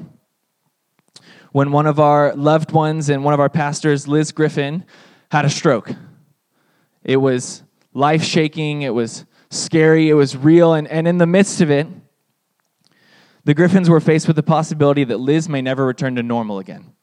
When 1.52 1.72
one 1.72 1.86
of 1.86 2.00
our 2.00 2.34
loved 2.34 2.72
ones 2.72 3.10
and 3.10 3.24
one 3.24 3.36
of 3.36 3.40
our 3.40 3.50
pastors, 3.50 4.08
Liz 4.08 4.32
Griffin, 4.32 4.84
had 5.30 5.46
a 5.46 5.50
stroke. 5.50 5.92
It 7.04 7.18
was 7.18 7.62
life 7.94 8.24
shaking, 8.24 8.82
it 8.82 8.96
was 8.96 9.26
scary, 9.52 10.10
it 10.10 10.16
was 10.16 10.36
real, 10.36 10.74
and, 10.74 10.88
and 10.88 11.08
in 11.08 11.20
the 11.20 11.28
midst 11.28 11.62
of 11.62 11.70
it, 11.70 11.86
the 13.46 13.54
Griffins 13.54 13.90
were 13.90 14.00
faced 14.00 14.28
with 14.28 14.36
the 14.36 14.44
possibility 14.44 15.04
that 15.04 15.20
Liz 15.20 15.50
may 15.50 15.62
never 15.62 15.86
return 15.86 16.16
to 16.16 16.24
normal 16.24 16.60
again. 16.60 16.94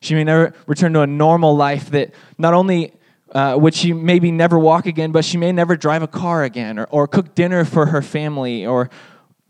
She 0.00 0.14
may 0.14 0.24
never 0.24 0.54
return 0.66 0.92
to 0.94 1.02
a 1.02 1.06
normal 1.06 1.56
life 1.56 1.90
that 1.90 2.14
not 2.38 2.54
only 2.54 2.94
uh, 3.32 3.56
would 3.60 3.74
she 3.74 3.92
maybe 3.92 4.32
never 4.32 4.58
walk 4.58 4.86
again, 4.86 5.12
but 5.12 5.24
she 5.24 5.36
may 5.36 5.52
never 5.52 5.76
drive 5.76 6.02
a 6.02 6.08
car 6.08 6.42
again 6.42 6.78
or, 6.78 6.84
or 6.90 7.06
cook 7.06 7.34
dinner 7.34 7.64
for 7.64 7.86
her 7.86 8.02
family 8.02 8.66
or 8.66 8.90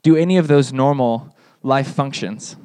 do 0.02 0.16
any 0.16 0.36
of 0.36 0.48
those 0.48 0.72
normal 0.72 1.34
life 1.62 1.88
functions. 1.88 2.56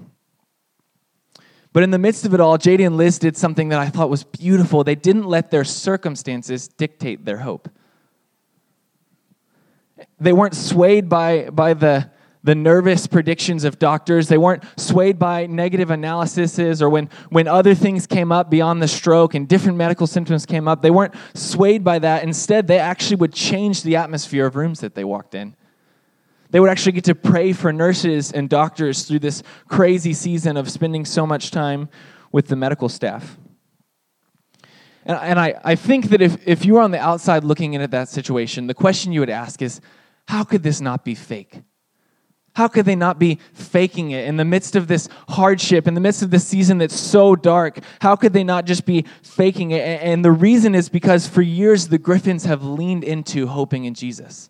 But 1.72 1.84
in 1.84 1.91
the 1.91 2.00
midst 2.00 2.26
of 2.26 2.34
it 2.34 2.39
all, 2.39 2.58
JD 2.58 2.86
and 2.86 2.98
Liz 2.98 3.20
did 3.20 3.36
something 3.36 3.70
that 3.70 3.80
I 3.80 3.89
thought 3.89 4.10
was 4.10 4.24
beautiful. 4.24 4.84
They 4.84 4.96
didn't 4.96 5.26
let 5.26 5.52
their 5.52 5.65
circumstances 5.65 6.68
dictate 6.70 7.26
their 7.26 7.39
hope. 7.39 7.70
They 10.20 10.32
weren't 10.32 10.56
swayed 10.56 11.10
by, 11.10 11.50
by 11.50 11.74
the, 11.74 12.10
the 12.46 12.54
nervous 12.54 13.08
predictions 13.08 13.64
of 13.64 13.80
doctors. 13.80 14.28
They 14.28 14.38
weren't 14.38 14.64
swayed 14.80 15.18
by 15.18 15.48
negative 15.48 15.90
analyses 15.90 16.80
or 16.80 16.90
when, 16.90 17.10
when 17.30 17.48
other 17.48 17.74
things 17.74 18.06
came 18.06 18.32
up 18.32 18.52
beyond 18.52 18.84
the 18.84 18.88
stroke 18.88 19.34
and 19.34 19.48
different 19.48 19.80
medical 19.80 20.06
symptoms 20.06 20.46
came 20.46 20.68
up. 20.68 20.84
They 20.84 20.92
weren't 20.92 21.16
swayed 21.34 21.84
by 21.84 21.98
that. 22.00 22.22
Instead, 22.22 22.68
they 22.68 22.78
actually 22.78 23.16
would 23.16 23.34
change 23.34 23.82
the 23.82 23.96
atmosphere 23.96 24.46
of 24.46 24.56
rooms 24.56 24.80
that 24.82 24.94
they 24.94 25.04
walked 25.04 25.34
in. 25.34 25.56
They 26.52 26.60
would 26.60 26.70
actually 26.70 26.92
get 26.92 27.06
to 27.06 27.16
pray 27.16 27.52
for 27.52 27.74
nurses 27.74 28.32
and 28.32 28.48
doctors 28.48 29.06
through 29.06 29.20
this 29.20 29.42
crazy 29.68 30.14
season 30.14 30.56
of 30.56 30.70
spending 30.70 31.04
so 31.04 31.26
much 31.26 31.50
time 31.50 31.90
with 32.32 32.48
the 32.48 32.56
medical 32.56 32.90
staff. 32.90 33.40
And, 35.04 35.18
and 35.18 35.40
I, 35.40 35.60
I 35.64 35.74
think 35.74 36.10
that 36.10 36.22
if, 36.22 36.48
if 36.48 36.64
you 36.64 36.76
were 36.76 36.82
on 36.82 36.92
the 36.92 37.00
outside 37.00 37.44
looking 37.44 37.74
in 37.74 37.82
at 37.82 37.90
that 37.90 38.08
situation, 38.08 38.68
the 38.68 38.76
question 38.76 39.12
you 39.12 39.22
would 39.22 39.32
ask 39.32 39.64
is 39.64 39.82
how 40.28 40.44
could 40.44 40.62
this 40.62 40.80
not 40.80 41.04
be 41.04 41.16
fake? 41.16 41.64
How 42.56 42.70
could 42.70 42.86
they 42.86 42.96
not 42.96 43.20
be 43.20 43.39
faking 43.54 44.12
it 44.12 44.26
in 44.26 44.38
the 44.38 44.46
midst 44.46 44.78
of 44.78 44.88
this 44.88 45.10
hardship, 45.28 45.88
in 45.88 45.94
the 45.94 46.00
midst 46.00 46.22
of 46.22 46.32
this 46.32 46.48
season 46.48 46.78
that's 46.78 46.98
so 46.98 47.36
dark? 47.36 47.80
How 48.00 48.15
could 48.15 48.32
they 48.32 48.46
not 48.46 48.65
just 48.65 48.86
be 48.86 49.06
faking 49.22 49.72
it? 49.72 49.82
And 49.82 50.24
the 50.24 50.32
reason 50.32 50.74
is 50.74 50.88
because 50.88 51.28
for 51.28 51.41
years 51.41 51.89
the 51.89 51.98
Griffins 51.98 52.46
have 52.46 52.63
leaned 52.63 53.04
into 53.04 53.48
hoping 53.48 53.84
in 53.84 53.94
Jesus. 53.94 54.50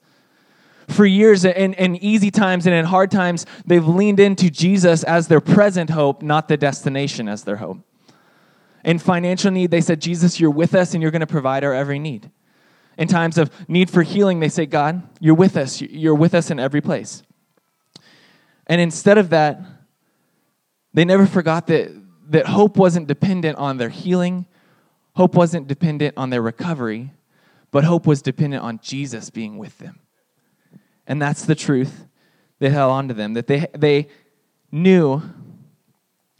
For 0.87 1.03
years, 1.07 1.45
in, 1.45 1.73
in 1.73 1.95
easy 1.95 2.29
times 2.29 2.67
and 2.67 2.75
in 2.75 2.85
hard 2.85 3.09
times, 3.09 3.47
they've 3.65 3.87
leaned 3.87 4.19
into 4.19 4.51
Jesus 4.51 5.03
as 5.03 5.27
their 5.27 5.41
present 5.41 5.89
hope, 5.89 6.21
not 6.21 6.47
the 6.47 6.57
destination 6.57 7.27
as 7.27 7.43
their 7.43 7.55
hope. 7.55 7.79
In 8.83 8.99
financial 8.99 9.49
need, 9.49 9.71
they 9.71 9.81
said, 9.81 9.99
Jesus, 9.99 10.39
you're 10.39 10.51
with 10.51 10.75
us 10.75 10.93
and 10.93 11.01
you're 11.01 11.09
going 11.09 11.21
to 11.21 11.27
provide 11.27 11.63
our 11.63 11.73
every 11.73 11.97
need. 11.97 12.29
In 12.99 13.07
times 13.07 13.39
of 13.39 13.49
need 13.67 13.89
for 13.89 14.03
healing, 14.03 14.41
they 14.41 14.49
say, 14.49 14.67
God, 14.67 15.01
you're 15.19 15.33
with 15.33 15.57
us. 15.57 15.81
You're 15.81 16.13
with 16.13 16.35
us 16.35 16.51
in 16.51 16.59
every 16.59 16.81
place. 16.81 17.23
And 18.67 18.81
instead 18.81 19.17
of 19.17 19.29
that, 19.29 19.61
they 20.93 21.05
never 21.05 21.25
forgot 21.25 21.67
that, 21.67 21.91
that 22.29 22.47
hope 22.47 22.77
wasn't 22.77 23.07
dependent 23.07 23.57
on 23.57 23.77
their 23.77 23.89
healing, 23.89 24.45
hope 25.13 25.35
wasn't 25.35 25.67
dependent 25.67 26.13
on 26.17 26.29
their 26.29 26.41
recovery, 26.41 27.11
but 27.71 27.83
hope 27.83 28.07
was 28.07 28.21
dependent 28.21 28.63
on 28.63 28.79
Jesus 28.81 29.29
being 29.29 29.57
with 29.57 29.77
them. 29.79 29.99
And 31.05 31.21
that's 31.21 31.45
the 31.45 31.55
truth 31.55 32.05
that 32.59 32.71
held 32.71 32.91
on 32.91 33.07
to 33.09 33.13
them, 33.13 33.33
that 33.33 33.47
they, 33.47 33.67
they 33.77 34.07
knew 34.71 35.21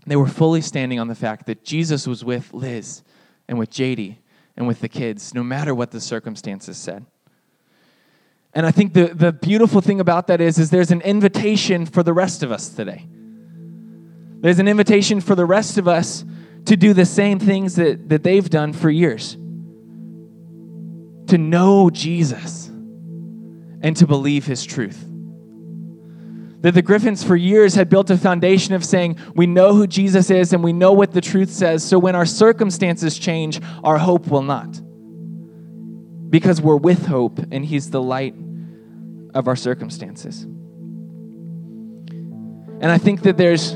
they 0.08 0.16
were 0.16 0.28
fully 0.28 0.62
standing 0.62 1.00
on 1.00 1.08
the 1.08 1.16
fact 1.16 1.46
that 1.48 1.64
Jesus 1.64 2.08
was 2.08 2.24
with 2.24 2.54
Liz 2.54 3.04
and 3.48 3.60
with 3.60 3.70
JD 3.70 4.18
and 4.56 4.68
with 4.68 4.80
the 4.80 4.90
kids, 4.90 5.34
no 5.34 5.44
matter 5.44 5.76
what 5.76 5.92
the 5.92 6.00
circumstances 6.00 6.78
said. 6.78 7.06
And 8.56 8.66
I 8.66 8.72
think 8.72 8.94
the, 8.94 9.08
the 9.08 9.34
beautiful 9.34 9.82
thing 9.82 10.00
about 10.00 10.28
that 10.28 10.40
is, 10.40 10.58
is 10.58 10.70
there's 10.70 10.92
an 10.92 11.02
invitation 11.02 11.86
for 11.86 12.04
the 12.04 12.14
rest 12.14 12.42
of 12.42 12.54
us 12.54 12.70
today. 12.70 13.06
There's 14.40 14.60
an 14.60 14.70
invitation 14.70 15.20
for 15.20 15.36
the 15.36 15.46
rest 15.46 15.78
of 15.78 15.90
us 15.90 16.24
to 16.66 16.78
do 16.78 16.94
the 16.94 17.06
same 17.06 17.38
things 17.38 17.76
that, 17.76 18.08
that 18.08 18.24
they've 18.24 18.50
done 18.50 18.72
for 18.72 18.90
years. 18.90 19.34
To 21.28 21.38
know 21.38 21.90
Jesus 21.90 22.68
and 22.68 23.98
to 23.98 24.08
believe 24.08 24.46
his 24.46 24.64
truth. 24.64 25.06
That 26.62 26.74
the 26.74 26.82
Griffins 26.82 27.24
for 27.24 27.36
years 27.36 27.76
had 27.76 27.90
built 27.90 28.10
a 28.10 28.18
foundation 28.18 28.74
of 28.74 28.86
saying, 28.86 29.18
we 29.36 29.48
know 29.48 29.74
who 29.74 29.86
Jesus 29.86 30.30
is 30.30 30.54
and 30.54 30.64
we 30.64 30.72
know 30.72 30.94
what 30.94 31.12
the 31.12 31.22
truth 31.22 31.50
says, 31.50 31.84
so 31.84 32.00
when 32.00 32.16
our 32.16 32.26
circumstances 32.26 33.20
change, 33.20 33.60
our 33.84 33.98
hope 33.98 34.28
will 34.28 34.42
not. 34.42 34.80
Because 36.30 36.62
we're 36.62 36.78
with 36.78 37.06
hope 37.06 37.40
and 37.52 37.66
he's 37.66 37.92
the 37.92 38.02
light 38.02 38.34
of 39.36 39.48
our 39.48 39.56
circumstances. 39.56 40.44
And 42.82 42.92
I 42.92 42.98
think 42.98 43.22
that 43.24 43.38
there's 43.38 43.72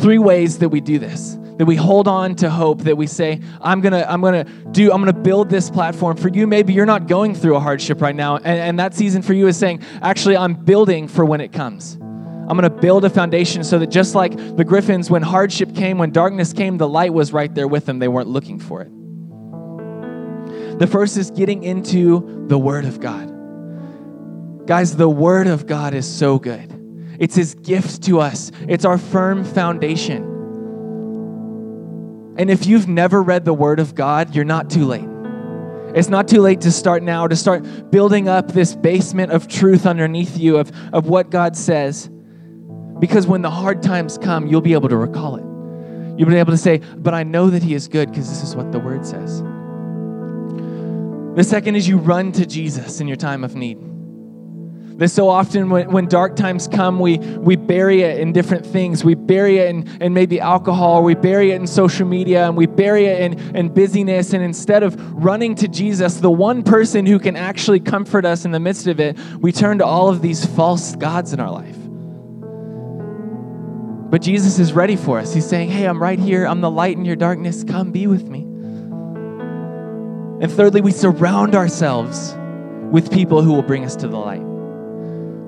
three 0.00 0.18
ways 0.18 0.58
that 0.58 0.68
we 0.70 0.80
do 0.80 0.98
this. 0.98 1.36
That 1.58 1.66
we 1.66 1.76
hold 1.76 2.08
on 2.08 2.36
to 2.36 2.48
hope, 2.48 2.82
that 2.84 2.96
we 2.96 3.06
say, 3.06 3.40
I'm 3.60 3.82
gonna, 3.82 4.06
I'm 4.08 4.22
gonna 4.22 4.44
do, 4.44 4.90
I'm 4.90 5.02
gonna 5.02 5.12
build 5.12 5.50
this 5.50 5.68
platform. 5.70 6.16
For 6.16 6.28
you, 6.28 6.46
maybe 6.46 6.72
you're 6.72 6.86
not 6.86 7.06
going 7.06 7.34
through 7.34 7.54
a 7.56 7.60
hardship 7.60 8.00
right 8.00 8.16
now, 8.16 8.36
and, 8.36 8.46
and 8.46 8.78
that 8.78 8.94
season 8.94 9.20
for 9.20 9.34
you 9.34 9.46
is 9.46 9.58
saying, 9.58 9.82
actually, 10.00 10.38
I'm 10.38 10.54
building 10.54 11.06
for 11.06 11.22
when 11.22 11.42
it 11.42 11.52
comes. 11.52 11.98
I'm 12.00 12.58
to 12.62 12.70
build 12.70 13.04
a 13.04 13.10
foundation 13.10 13.62
so 13.62 13.78
that 13.78 13.88
just 13.88 14.14
like 14.14 14.34
the 14.56 14.64
Griffins, 14.64 15.08
when 15.08 15.22
hardship 15.22 15.74
came, 15.74 15.98
when 15.98 16.10
darkness 16.10 16.52
came, 16.52 16.78
the 16.78 16.88
light 16.88 17.12
was 17.12 17.32
right 17.32 17.54
there 17.54 17.68
with 17.68 17.86
them. 17.86 18.00
They 18.00 18.08
weren't 18.08 18.28
looking 18.28 18.58
for 18.58 18.82
it. 18.82 18.90
The 20.80 20.86
first 20.86 21.16
is 21.16 21.30
getting 21.30 21.62
into 21.62 22.46
the 22.48 22.58
Word 22.58 22.86
of 22.86 23.00
God. 23.00 23.29
Guys, 24.70 24.94
the 24.94 25.08
Word 25.08 25.48
of 25.48 25.66
God 25.66 25.94
is 25.94 26.06
so 26.06 26.38
good. 26.38 27.16
It's 27.18 27.34
His 27.34 27.56
gift 27.56 28.04
to 28.04 28.20
us, 28.20 28.52
it's 28.68 28.84
our 28.84 28.98
firm 28.98 29.42
foundation. 29.42 30.22
And 32.38 32.48
if 32.48 32.66
you've 32.66 32.86
never 32.86 33.20
read 33.20 33.44
the 33.44 33.52
Word 33.52 33.80
of 33.80 33.96
God, 33.96 34.32
you're 34.32 34.44
not 34.44 34.70
too 34.70 34.84
late. 34.84 35.08
It's 35.96 36.08
not 36.08 36.28
too 36.28 36.40
late 36.40 36.60
to 36.60 36.70
start 36.70 37.02
now, 37.02 37.26
to 37.26 37.34
start 37.34 37.90
building 37.90 38.28
up 38.28 38.52
this 38.52 38.76
basement 38.76 39.32
of 39.32 39.48
truth 39.48 39.86
underneath 39.86 40.38
you 40.38 40.58
of, 40.58 40.70
of 40.94 41.08
what 41.08 41.30
God 41.30 41.56
says. 41.56 42.08
Because 43.00 43.26
when 43.26 43.42
the 43.42 43.50
hard 43.50 43.82
times 43.82 44.18
come, 44.18 44.46
you'll 44.46 44.60
be 44.60 44.74
able 44.74 44.88
to 44.90 44.96
recall 44.96 45.34
it. 45.34 45.44
You'll 46.16 46.28
be 46.28 46.36
able 46.36 46.52
to 46.52 46.56
say, 46.56 46.78
But 46.78 47.12
I 47.12 47.24
know 47.24 47.50
that 47.50 47.64
He 47.64 47.74
is 47.74 47.88
good 47.88 48.10
because 48.10 48.28
this 48.28 48.44
is 48.44 48.54
what 48.54 48.70
the 48.70 48.78
Word 48.78 49.04
says. 49.04 49.42
The 51.34 51.42
second 51.42 51.74
is 51.74 51.88
you 51.88 51.98
run 51.98 52.30
to 52.30 52.46
Jesus 52.46 53.00
in 53.00 53.08
your 53.08 53.16
time 53.16 53.42
of 53.42 53.56
need. 53.56 53.89
That 55.00 55.08
so 55.08 55.30
often 55.30 55.70
when, 55.70 55.90
when 55.90 56.08
dark 56.08 56.36
times 56.36 56.68
come, 56.68 57.00
we, 57.00 57.16
we 57.16 57.56
bury 57.56 58.02
it 58.02 58.20
in 58.20 58.34
different 58.34 58.66
things. 58.66 59.02
We 59.02 59.14
bury 59.14 59.56
it 59.56 59.70
in, 59.70 59.88
in 60.02 60.12
maybe 60.12 60.38
alcohol, 60.38 61.02
we 61.02 61.14
bury 61.14 61.52
it 61.52 61.54
in 61.54 61.66
social 61.66 62.06
media, 62.06 62.46
and 62.46 62.54
we 62.54 62.66
bury 62.66 63.06
it 63.06 63.22
in, 63.22 63.56
in 63.56 63.68
busyness. 63.70 64.34
And 64.34 64.44
instead 64.44 64.82
of 64.82 65.00
running 65.14 65.54
to 65.54 65.68
Jesus, 65.68 66.16
the 66.16 66.30
one 66.30 66.62
person 66.62 67.06
who 67.06 67.18
can 67.18 67.34
actually 67.34 67.80
comfort 67.80 68.26
us 68.26 68.44
in 68.44 68.50
the 68.50 68.60
midst 68.60 68.86
of 68.88 69.00
it, 69.00 69.18
we 69.38 69.52
turn 69.52 69.78
to 69.78 69.86
all 69.86 70.10
of 70.10 70.20
these 70.20 70.44
false 70.44 70.94
gods 70.96 71.32
in 71.32 71.40
our 71.40 71.50
life. 71.50 71.78
But 74.10 74.20
Jesus 74.20 74.58
is 74.58 74.74
ready 74.74 74.96
for 74.96 75.18
us. 75.18 75.32
He's 75.32 75.48
saying, 75.48 75.70
Hey, 75.70 75.86
I'm 75.86 76.02
right 76.02 76.18
here. 76.18 76.44
I'm 76.44 76.60
the 76.60 76.70
light 76.70 76.98
in 76.98 77.06
your 77.06 77.16
darkness. 77.16 77.64
Come 77.64 77.90
be 77.90 78.06
with 78.06 78.28
me. 78.28 78.40
And 80.42 80.52
thirdly, 80.52 80.82
we 80.82 80.92
surround 80.92 81.54
ourselves 81.54 82.36
with 82.90 83.10
people 83.10 83.40
who 83.40 83.54
will 83.54 83.62
bring 83.62 83.86
us 83.86 83.96
to 83.96 84.06
the 84.06 84.18
light. 84.18 84.49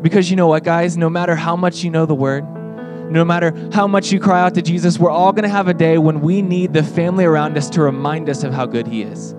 Because 0.02 0.30
you 0.30 0.36
know 0.36 0.48
what, 0.48 0.64
guys? 0.64 0.96
No 0.96 1.08
matter 1.08 1.36
how 1.36 1.56
much 1.56 1.84
you 1.84 1.90
know 1.90 2.06
the 2.06 2.14
word, 2.14 2.44
no 3.10 3.24
matter 3.24 3.54
how 3.72 3.86
much 3.86 4.10
you 4.10 4.18
cry 4.18 4.40
out 4.40 4.54
to 4.54 4.62
Jesus, 4.62 4.98
we're 4.98 5.10
all 5.10 5.32
going 5.32 5.44
to 5.44 5.48
have 5.48 5.68
a 5.68 5.74
day 5.74 5.98
when 5.98 6.20
we 6.20 6.42
need 6.42 6.72
the 6.72 6.82
family 6.82 7.24
around 7.24 7.56
us 7.56 7.70
to 7.70 7.82
remind 7.82 8.28
us 8.28 8.42
of 8.42 8.52
how 8.52 8.66
good 8.66 8.86
He 8.86 9.02
is. 9.02 9.34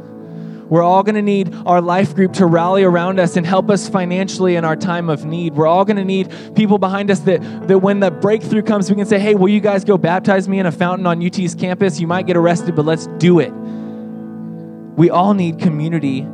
We're 0.69 0.83
all 0.83 1.03
going 1.03 1.15
to 1.15 1.21
need 1.21 1.53
our 1.65 1.81
life 1.81 2.15
group 2.15 2.33
to 2.33 2.45
rally 2.45 2.83
around 2.83 3.19
us 3.19 3.35
and 3.35 3.45
help 3.45 3.69
us 3.69 3.89
financially 3.89 4.55
in 4.55 4.63
our 4.63 4.75
time 4.75 5.09
of 5.09 5.25
need. 5.25 5.53
We're 5.53 5.67
all 5.67 5.85
going 5.85 5.97
to 5.97 6.05
need 6.05 6.33
people 6.55 6.77
behind 6.77 7.11
us 7.11 7.19
that, 7.21 7.41
that 7.67 7.79
when 7.79 7.99
the 7.99 8.09
breakthrough 8.09 8.63
comes, 8.63 8.89
we 8.89 8.95
can 8.95 9.05
say, 9.05 9.19
hey, 9.19 9.35
will 9.35 9.49
you 9.49 9.59
guys 9.59 9.83
go 9.83 9.97
baptize 9.97 10.47
me 10.47 10.59
in 10.59 10.65
a 10.65 10.71
fountain 10.71 11.05
on 11.05 11.23
UT's 11.23 11.53
campus? 11.53 11.99
You 11.99 12.07
might 12.07 12.25
get 12.25 12.37
arrested, 12.37 12.75
but 12.75 12.85
let's 12.85 13.07
do 13.17 13.39
it. 13.39 13.51
We 13.51 15.09
all 15.09 15.33
need 15.33 15.59
community 15.59 16.25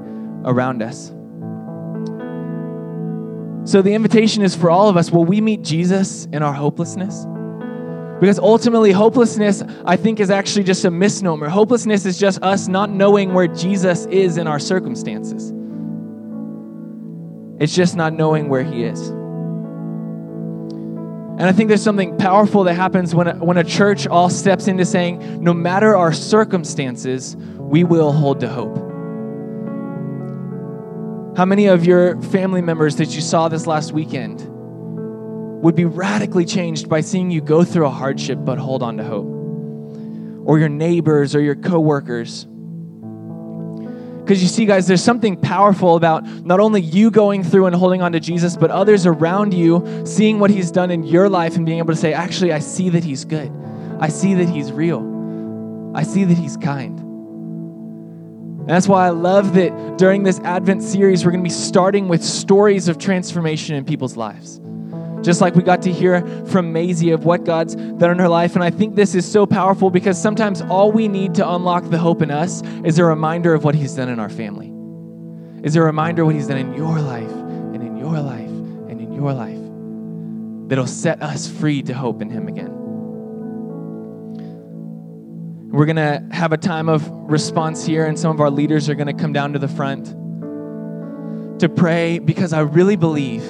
around 0.45 0.83
us. 0.83 1.11
So 3.69 3.83
the 3.83 3.93
invitation 3.93 4.41
is 4.41 4.55
for 4.55 4.71
all 4.71 4.89
of 4.89 4.97
us 4.97 5.11
will 5.11 5.25
we 5.25 5.41
meet 5.41 5.61
Jesus 5.61 6.25
in 6.33 6.41
our 6.41 6.53
hopelessness? 6.53 7.27
Because 8.19 8.39
ultimately, 8.39 8.91
hopelessness, 8.91 9.61
I 9.85 9.95
think, 9.95 10.19
is 10.19 10.31
actually 10.31 10.63
just 10.63 10.85
a 10.85 10.91
misnomer. 10.91 11.49
Hopelessness 11.49 12.03
is 12.07 12.17
just 12.17 12.41
us 12.41 12.67
not 12.67 12.89
knowing 12.89 13.31
where 13.35 13.45
Jesus 13.45 14.07
is 14.07 14.37
in 14.37 14.47
our 14.47 14.57
circumstances. 14.57 15.53
It's 17.61 17.75
just 17.75 17.95
not 17.95 18.13
knowing 18.13 18.49
where 18.49 18.63
he 18.63 18.85
is. 18.85 19.09
And 21.37 21.43
I 21.43 21.51
think 21.51 21.67
there's 21.67 21.83
something 21.83 22.17
powerful 22.17 22.63
that 22.63 22.73
happens 22.73 23.13
when 23.13 23.27
a, 23.27 23.35
when 23.35 23.57
a 23.57 23.63
church 23.63 24.07
all 24.07 24.31
steps 24.31 24.67
into 24.67 24.83
saying, 24.83 25.43
no 25.43 25.53
matter 25.53 25.95
our 25.95 26.11
circumstances, 26.11 27.35
we 27.35 27.83
will 27.83 28.13
hold 28.13 28.39
to 28.39 28.49
hope. 28.49 28.88
How 31.39 31.45
many 31.45 31.67
of 31.67 31.85
your 31.85 32.21
family 32.21 32.61
members 32.61 32.97
that 32.97 33.15
you 33.15 33.21
saw 33.21 33.47
this 33.47 33.65
last 33.65 33.93
weekend 33.93 34.45
would 35.63 35.73
be 35.73 35.85
radically 35.85 36.43
changed 36.43 36.89
by 36.89 36.99
seeing 36.99 37.31
you 37.31 37.39
go 37.39 37.63
through 37.63 37.85
a 37.85 37.89
hardship 37.89 38.39
but 38.41 38.57
hold 38.57 38.83
on 38.83 38.97
to 38.97 39.05
hope? 39.05 39.25
Or 40.45 40.59
your 40.59 40.67
neighbors 40.67 41.35
or 41.35 41.39
your 41.39 41.55
coworkers? 41.55 42.43
Because 42.43 44.41
you 44.41 44.49
see, 44.49 44.65
guys, 44.65 44.85
there's 44.85 45.01
something 45.01 45.37
powerful 45.37 45.95
about 45.95 46.25
not 46.25 46.59
only 46.59 46.81
you 46.81 47.09
going 47.09 47.45
through 47.45 47.67
and 47.67 47.73
holding 47.73 48.01
on 48.01 48.11
to 48.11 48.19
Jesus, 48.19 48.57
but 48.57 48.69
others 48.69 49.05
around 49.05 49.53
you 49.53 50.03
seeing 50.05 50.39
what 50.39 50.51
He's 50.51 50.71
done 50.71 50.91
in 50.91 51.05
your 51.05 51.29
life 51.29 51.55
and 51.55 51.65
being 51.65 51.77
able 51.77 51.93
to 51.93 51.99
say, 52.01 52.11
actually, 52.11 52.51
I 52.51 52.59
see 52.59 52.89
that 52.89 53.05
He's 53.05 53.23
good. 53.23 53.49
I 54.01 54.09
see 54.09 54.33
that 54.33 54.49
He's 54.49 54.73
real. 54.73 55.93
I 55.95 56.03
see 56.03 56.25
that 56.25 56.37
He's 56.37 56.57
kind. 56.57 57.08
And 58.69 58.75
that's 58.75 58.87
why 58.87 59.07
I 59.07 59.09
love 59.09 59.55
that 59.55 59.97
during 59.97 60.21
this 60.21 60.39
Advent 60.41 60.83
series, 60.83 61.25
we're 61.25 61.31
going 61.31 61.43
to 61.43 61.49
be 61.49 61.49
starting 61.49 62.07
with 62.07 62.23
stories 62.23 62.87
of 62.87 62.99
transformation 62.99 63.73
in 63.73 63.83
people's 63.83 64.15
lives. 64.15 64.61
Just 65.23 65.41
like 65.41 65.55
we 65.55 65.63
got 65.63 65.81
to 65.81 65.91
hear 65.91 66.21
from 66.45 66.71
Maisie 66.71 67.09
of 67.09 67.25
what 67.25 67.45
God's 67.45 67.73
done 67.73 68.11
in 68.11 68.19
her 68.19 68.29
life. 68.29 68.53
And 68.53 68.63
I 68.63 68.69
think 68.69 68.93
this 68.93 69.15
is 69.15 69.25
so 69.25 69.47
powerful 69.47 69.89
because 69.89 70.21
sometimes 70.21 70.61
all 70.61 70.91
we 70.91 71.07
need 71.07 71.33
to 71.33 71.51
unlock 71.51 71.89
the 71.89 71.97
hope 71.97 72.21
in 72.21 72.29
us 72.29 72.61
is 72.83 72.99
a 72.99 73.05
reminder 73.05 73.55
of 73.55 73.63
what 73.63 73.73
He's 73.73 73.95
done 73.95 74.07
in 74.07 74.19
our 74.19 74.29
family, 74.29 74.71
is 75.63 75.75
a 75.75 75.81
reminder 75.81 76.21
of 76.21 76.27
what 76.27 76.35
He's 76.35 76.45
done 76.45 76.59
in 76.59 76.71
your 76.75 76.99
life, 76.99 77.31
and 77.31 77.81
in 77.81 77.97
your 77.97 78.19
life, 78.19 78.49
and 78.49 79.01
in 79.01 79.11
your 79.13 79.33
life 79.33 79.57
that'll 80.69 80.85
set 80.85 81.23
us 81.23 81.49
free 81.49 81.81
to 81.81 81.95
hope 81.95 82.21
in 82.21 82.29
Him 82.29 82.47
again. 82.47 82.78
We're 85.71 85.85
going 85.85 85.97
to 85.97 86.25
have 86.31 86.51
a 86.51 86.57
time 86.57 86.89
of 86.89 87.07
response 87.11 87.85
here, 87.85 88.07
and 88.07 88.17
some 88.17 88.31
of 88.31 88.41
our 88.41 88.49
leaders 88.49 88.89
are 88.89 88.95
going 88.95 89.05
to 89.05 89.13
come 89.13 89.33
down 89.33 89.53
to 89.53 89.59
the 89.59 89.67
front 89.67 90.07
to 91.59 91.69
pray 91.69 92.17
because 92.17 92.53
I 92.53 92.61
really 92.61 92.95
believe, 92.95 93.43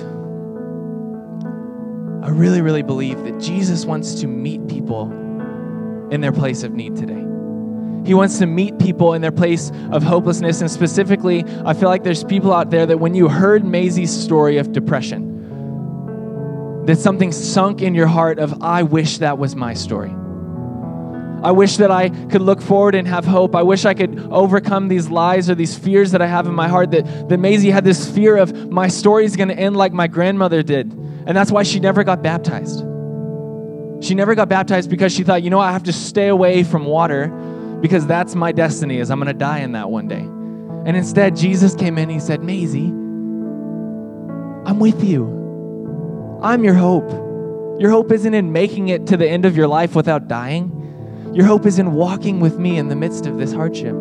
I 2.22 2.30
really, 2.30 2.62
really 2.62 2.82
believe 2.82 3.24
that 3.24 3.40
Jesus 3.40 3.86
wants 3.86 4.16
to 4.16 4.28
meet 4.28 4.68
people 4.68 5.10
in 6.12 6.20
their 6.20 6.34
place 6.34 6.64
of 6.64 6.74
need 6.74 6.98
today. 6.98 7.24
He 8.06 8.14
wants 8.14 8.38
to 8.40 8.46
meet 8.46 8.78
people 8.80 9.14
in 9.14 9.22
their 9.22 9.32
place 9.32 9.72
of 9.92 10.04
hopelessness. 10.04 10.60
And 10.60 10.70
specifically, 10.70 11.46
I 11.66 11.74
feel 11.74 11.88
like 11.88 12.04
there's 12.04 12.26
people 12.26 12.52
out 12.52 12.70
there 12.70 12.86
that 12.86 13.00
when 13.00 13.14
you 13.14 13.30
heard 13.30 13.64
Maisie's 13.64 14.12
story 14.12 14.58
of 14.58 14.74
depression, 14.74 15.38
that 16.86 16.98
something 16.98 17.32
sunk 17.32 17.82
in 17.82 17.96
your 17.96 18.08
heart 18.08 18.40
of, 18.40 18.62
I 18.62 18.84
wish 18.84 19.20
that 19.20 19.38
was 19.38 19.56
my 19.56 19.74
story. 19.74 20.14
I 21.44 21.52
wish 21.52 21.78
that 21.78 21.92
I 21.92 22.10
could 22.10 22.42
look 22.42 22.62
forward 22.62 22.96
and 22.96 23.08
have 23.08 23.26
hope. 23.26 23.56
I 23.56 23.64
wish 23.64 23.86
I 23.86 23.94
could 23.94 24.20
overcome 24.32 24.88
these 24.88 25.10
lies 25.10 25.50
or 25.50 25.56
these 25.56 25.78
fears 25.78 26.12
that 26.12 26.22
I 26.22 26.28
have 26.28 26.48
in 26.48 26.54
my 26.54 26.68
heart. 26.68 26.92
That, 26.92 27.30
that 27.30 27.38
Maisie 27.40 27.72
had 27.72 27.84
this 27.84 28.10
fear 28.10 28.38
of 28.38 28.70
my 28.70 28.88
story 28.88 29.26
is 29.26 29.36
going 29.36 29.50
to 29.50 29.58
end 29.58 29.78
like 29.78 29.94
my 29.94 30.08
grandmother 30.08 30.64
did. 30.64 30.92
And 30.92 31.36
that's 31.36 31.52
why 31.52 31.64
she 31.64 31.80
never 31.80 32.04
got 32.04 32.22
baptized. 32.22 32.80
She 34.02 34.16
never 34.16 34.36
got 34.36 34.50
baptized 34.50 34.90
because 34.90 35.14
she 35.14 35.24
thought, 35.24 35.44
you 35.44 35.50
know, 35.50 35.60
I 35.60 35.72
have 35.72 35.84
to 35.84 35.94
stay 35.94 36.28
away 36.28 36.64
from 36.64 36.86
water 36.86 37.28
because 37.82 38.08
that's 38.08 38.36
my 38.36 38.52
destiny 38.52 38.98
is 38.98 39.12
I'm 39.12 39.20
going 39.20 39.28
to 39.28 39.34
die 39.34 39.60
in 39.60 39.74
that 39.74 39.90
one 39.90 40.08
day. 40.08 40.22
And 40.86 40.96
instead, 40.96 41.36
Jesus 41.36 41.76
came 41.76 41.98
in 41.98 42.04
and 42.04 42.12
he 42.12 42.20
said, 42.20 42.42
Maisie, 42.42 42.88
I'm 44.66 44.80
with 44.80 45.04
you. 45.04 46.40
I'm 46.42 46.64
your 46.64 46.74
hope. 46.74 47.10
Your 47.80 47.90
hope 47.92 48.12
isn't 48.12 48.34
in 48.34 48.52
making 48.52 48.90
it 48.90 49.08
to 49.08 49.18
the 49.18 49.28
end 49.28 49.46
of 49.46 49.56
your 49.58 49.68
life 49.68 49.96
without 49.96 50.28
dying. 50.28 50.79
Your 51.34 51.46
hope 51.46 51.66
is 51.66 51.80
in 51.80 51.94
walking 51.94 52.40
with 52.40 52.58
me 52.58 52.78
in 52.78 52.88
the 52.90 52.96
midst 52.96 53.26
of 53.26 53.38
this 53.38 53.54
hardship. 53.54 53.96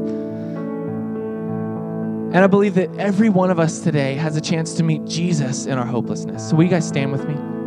And 2.33 2.37
I 2.37 2.47
believe 2.47 2.75
that 2.75 2.95
every 2.99 3.29
one 3.29 3.51
of 3.51 3.59
us 3.59 3.81
today 3.81 4.15
has 4.15 4.37
a 4.37 4.41
chance 4.41 4.75
to 4.75 4.83
meet 4.83 5.05
Jesus 5.07 5.67
in 5.67 5.79
our 5.79 5.87
hopelessness. 5.87 6.49
So, 6.49 6.57
will 6.57 6.65
you 6.65 6.71
guys 6.71 6.87
stand 6.87 7.11
with 7.11 7.27
me? 7.27 7.58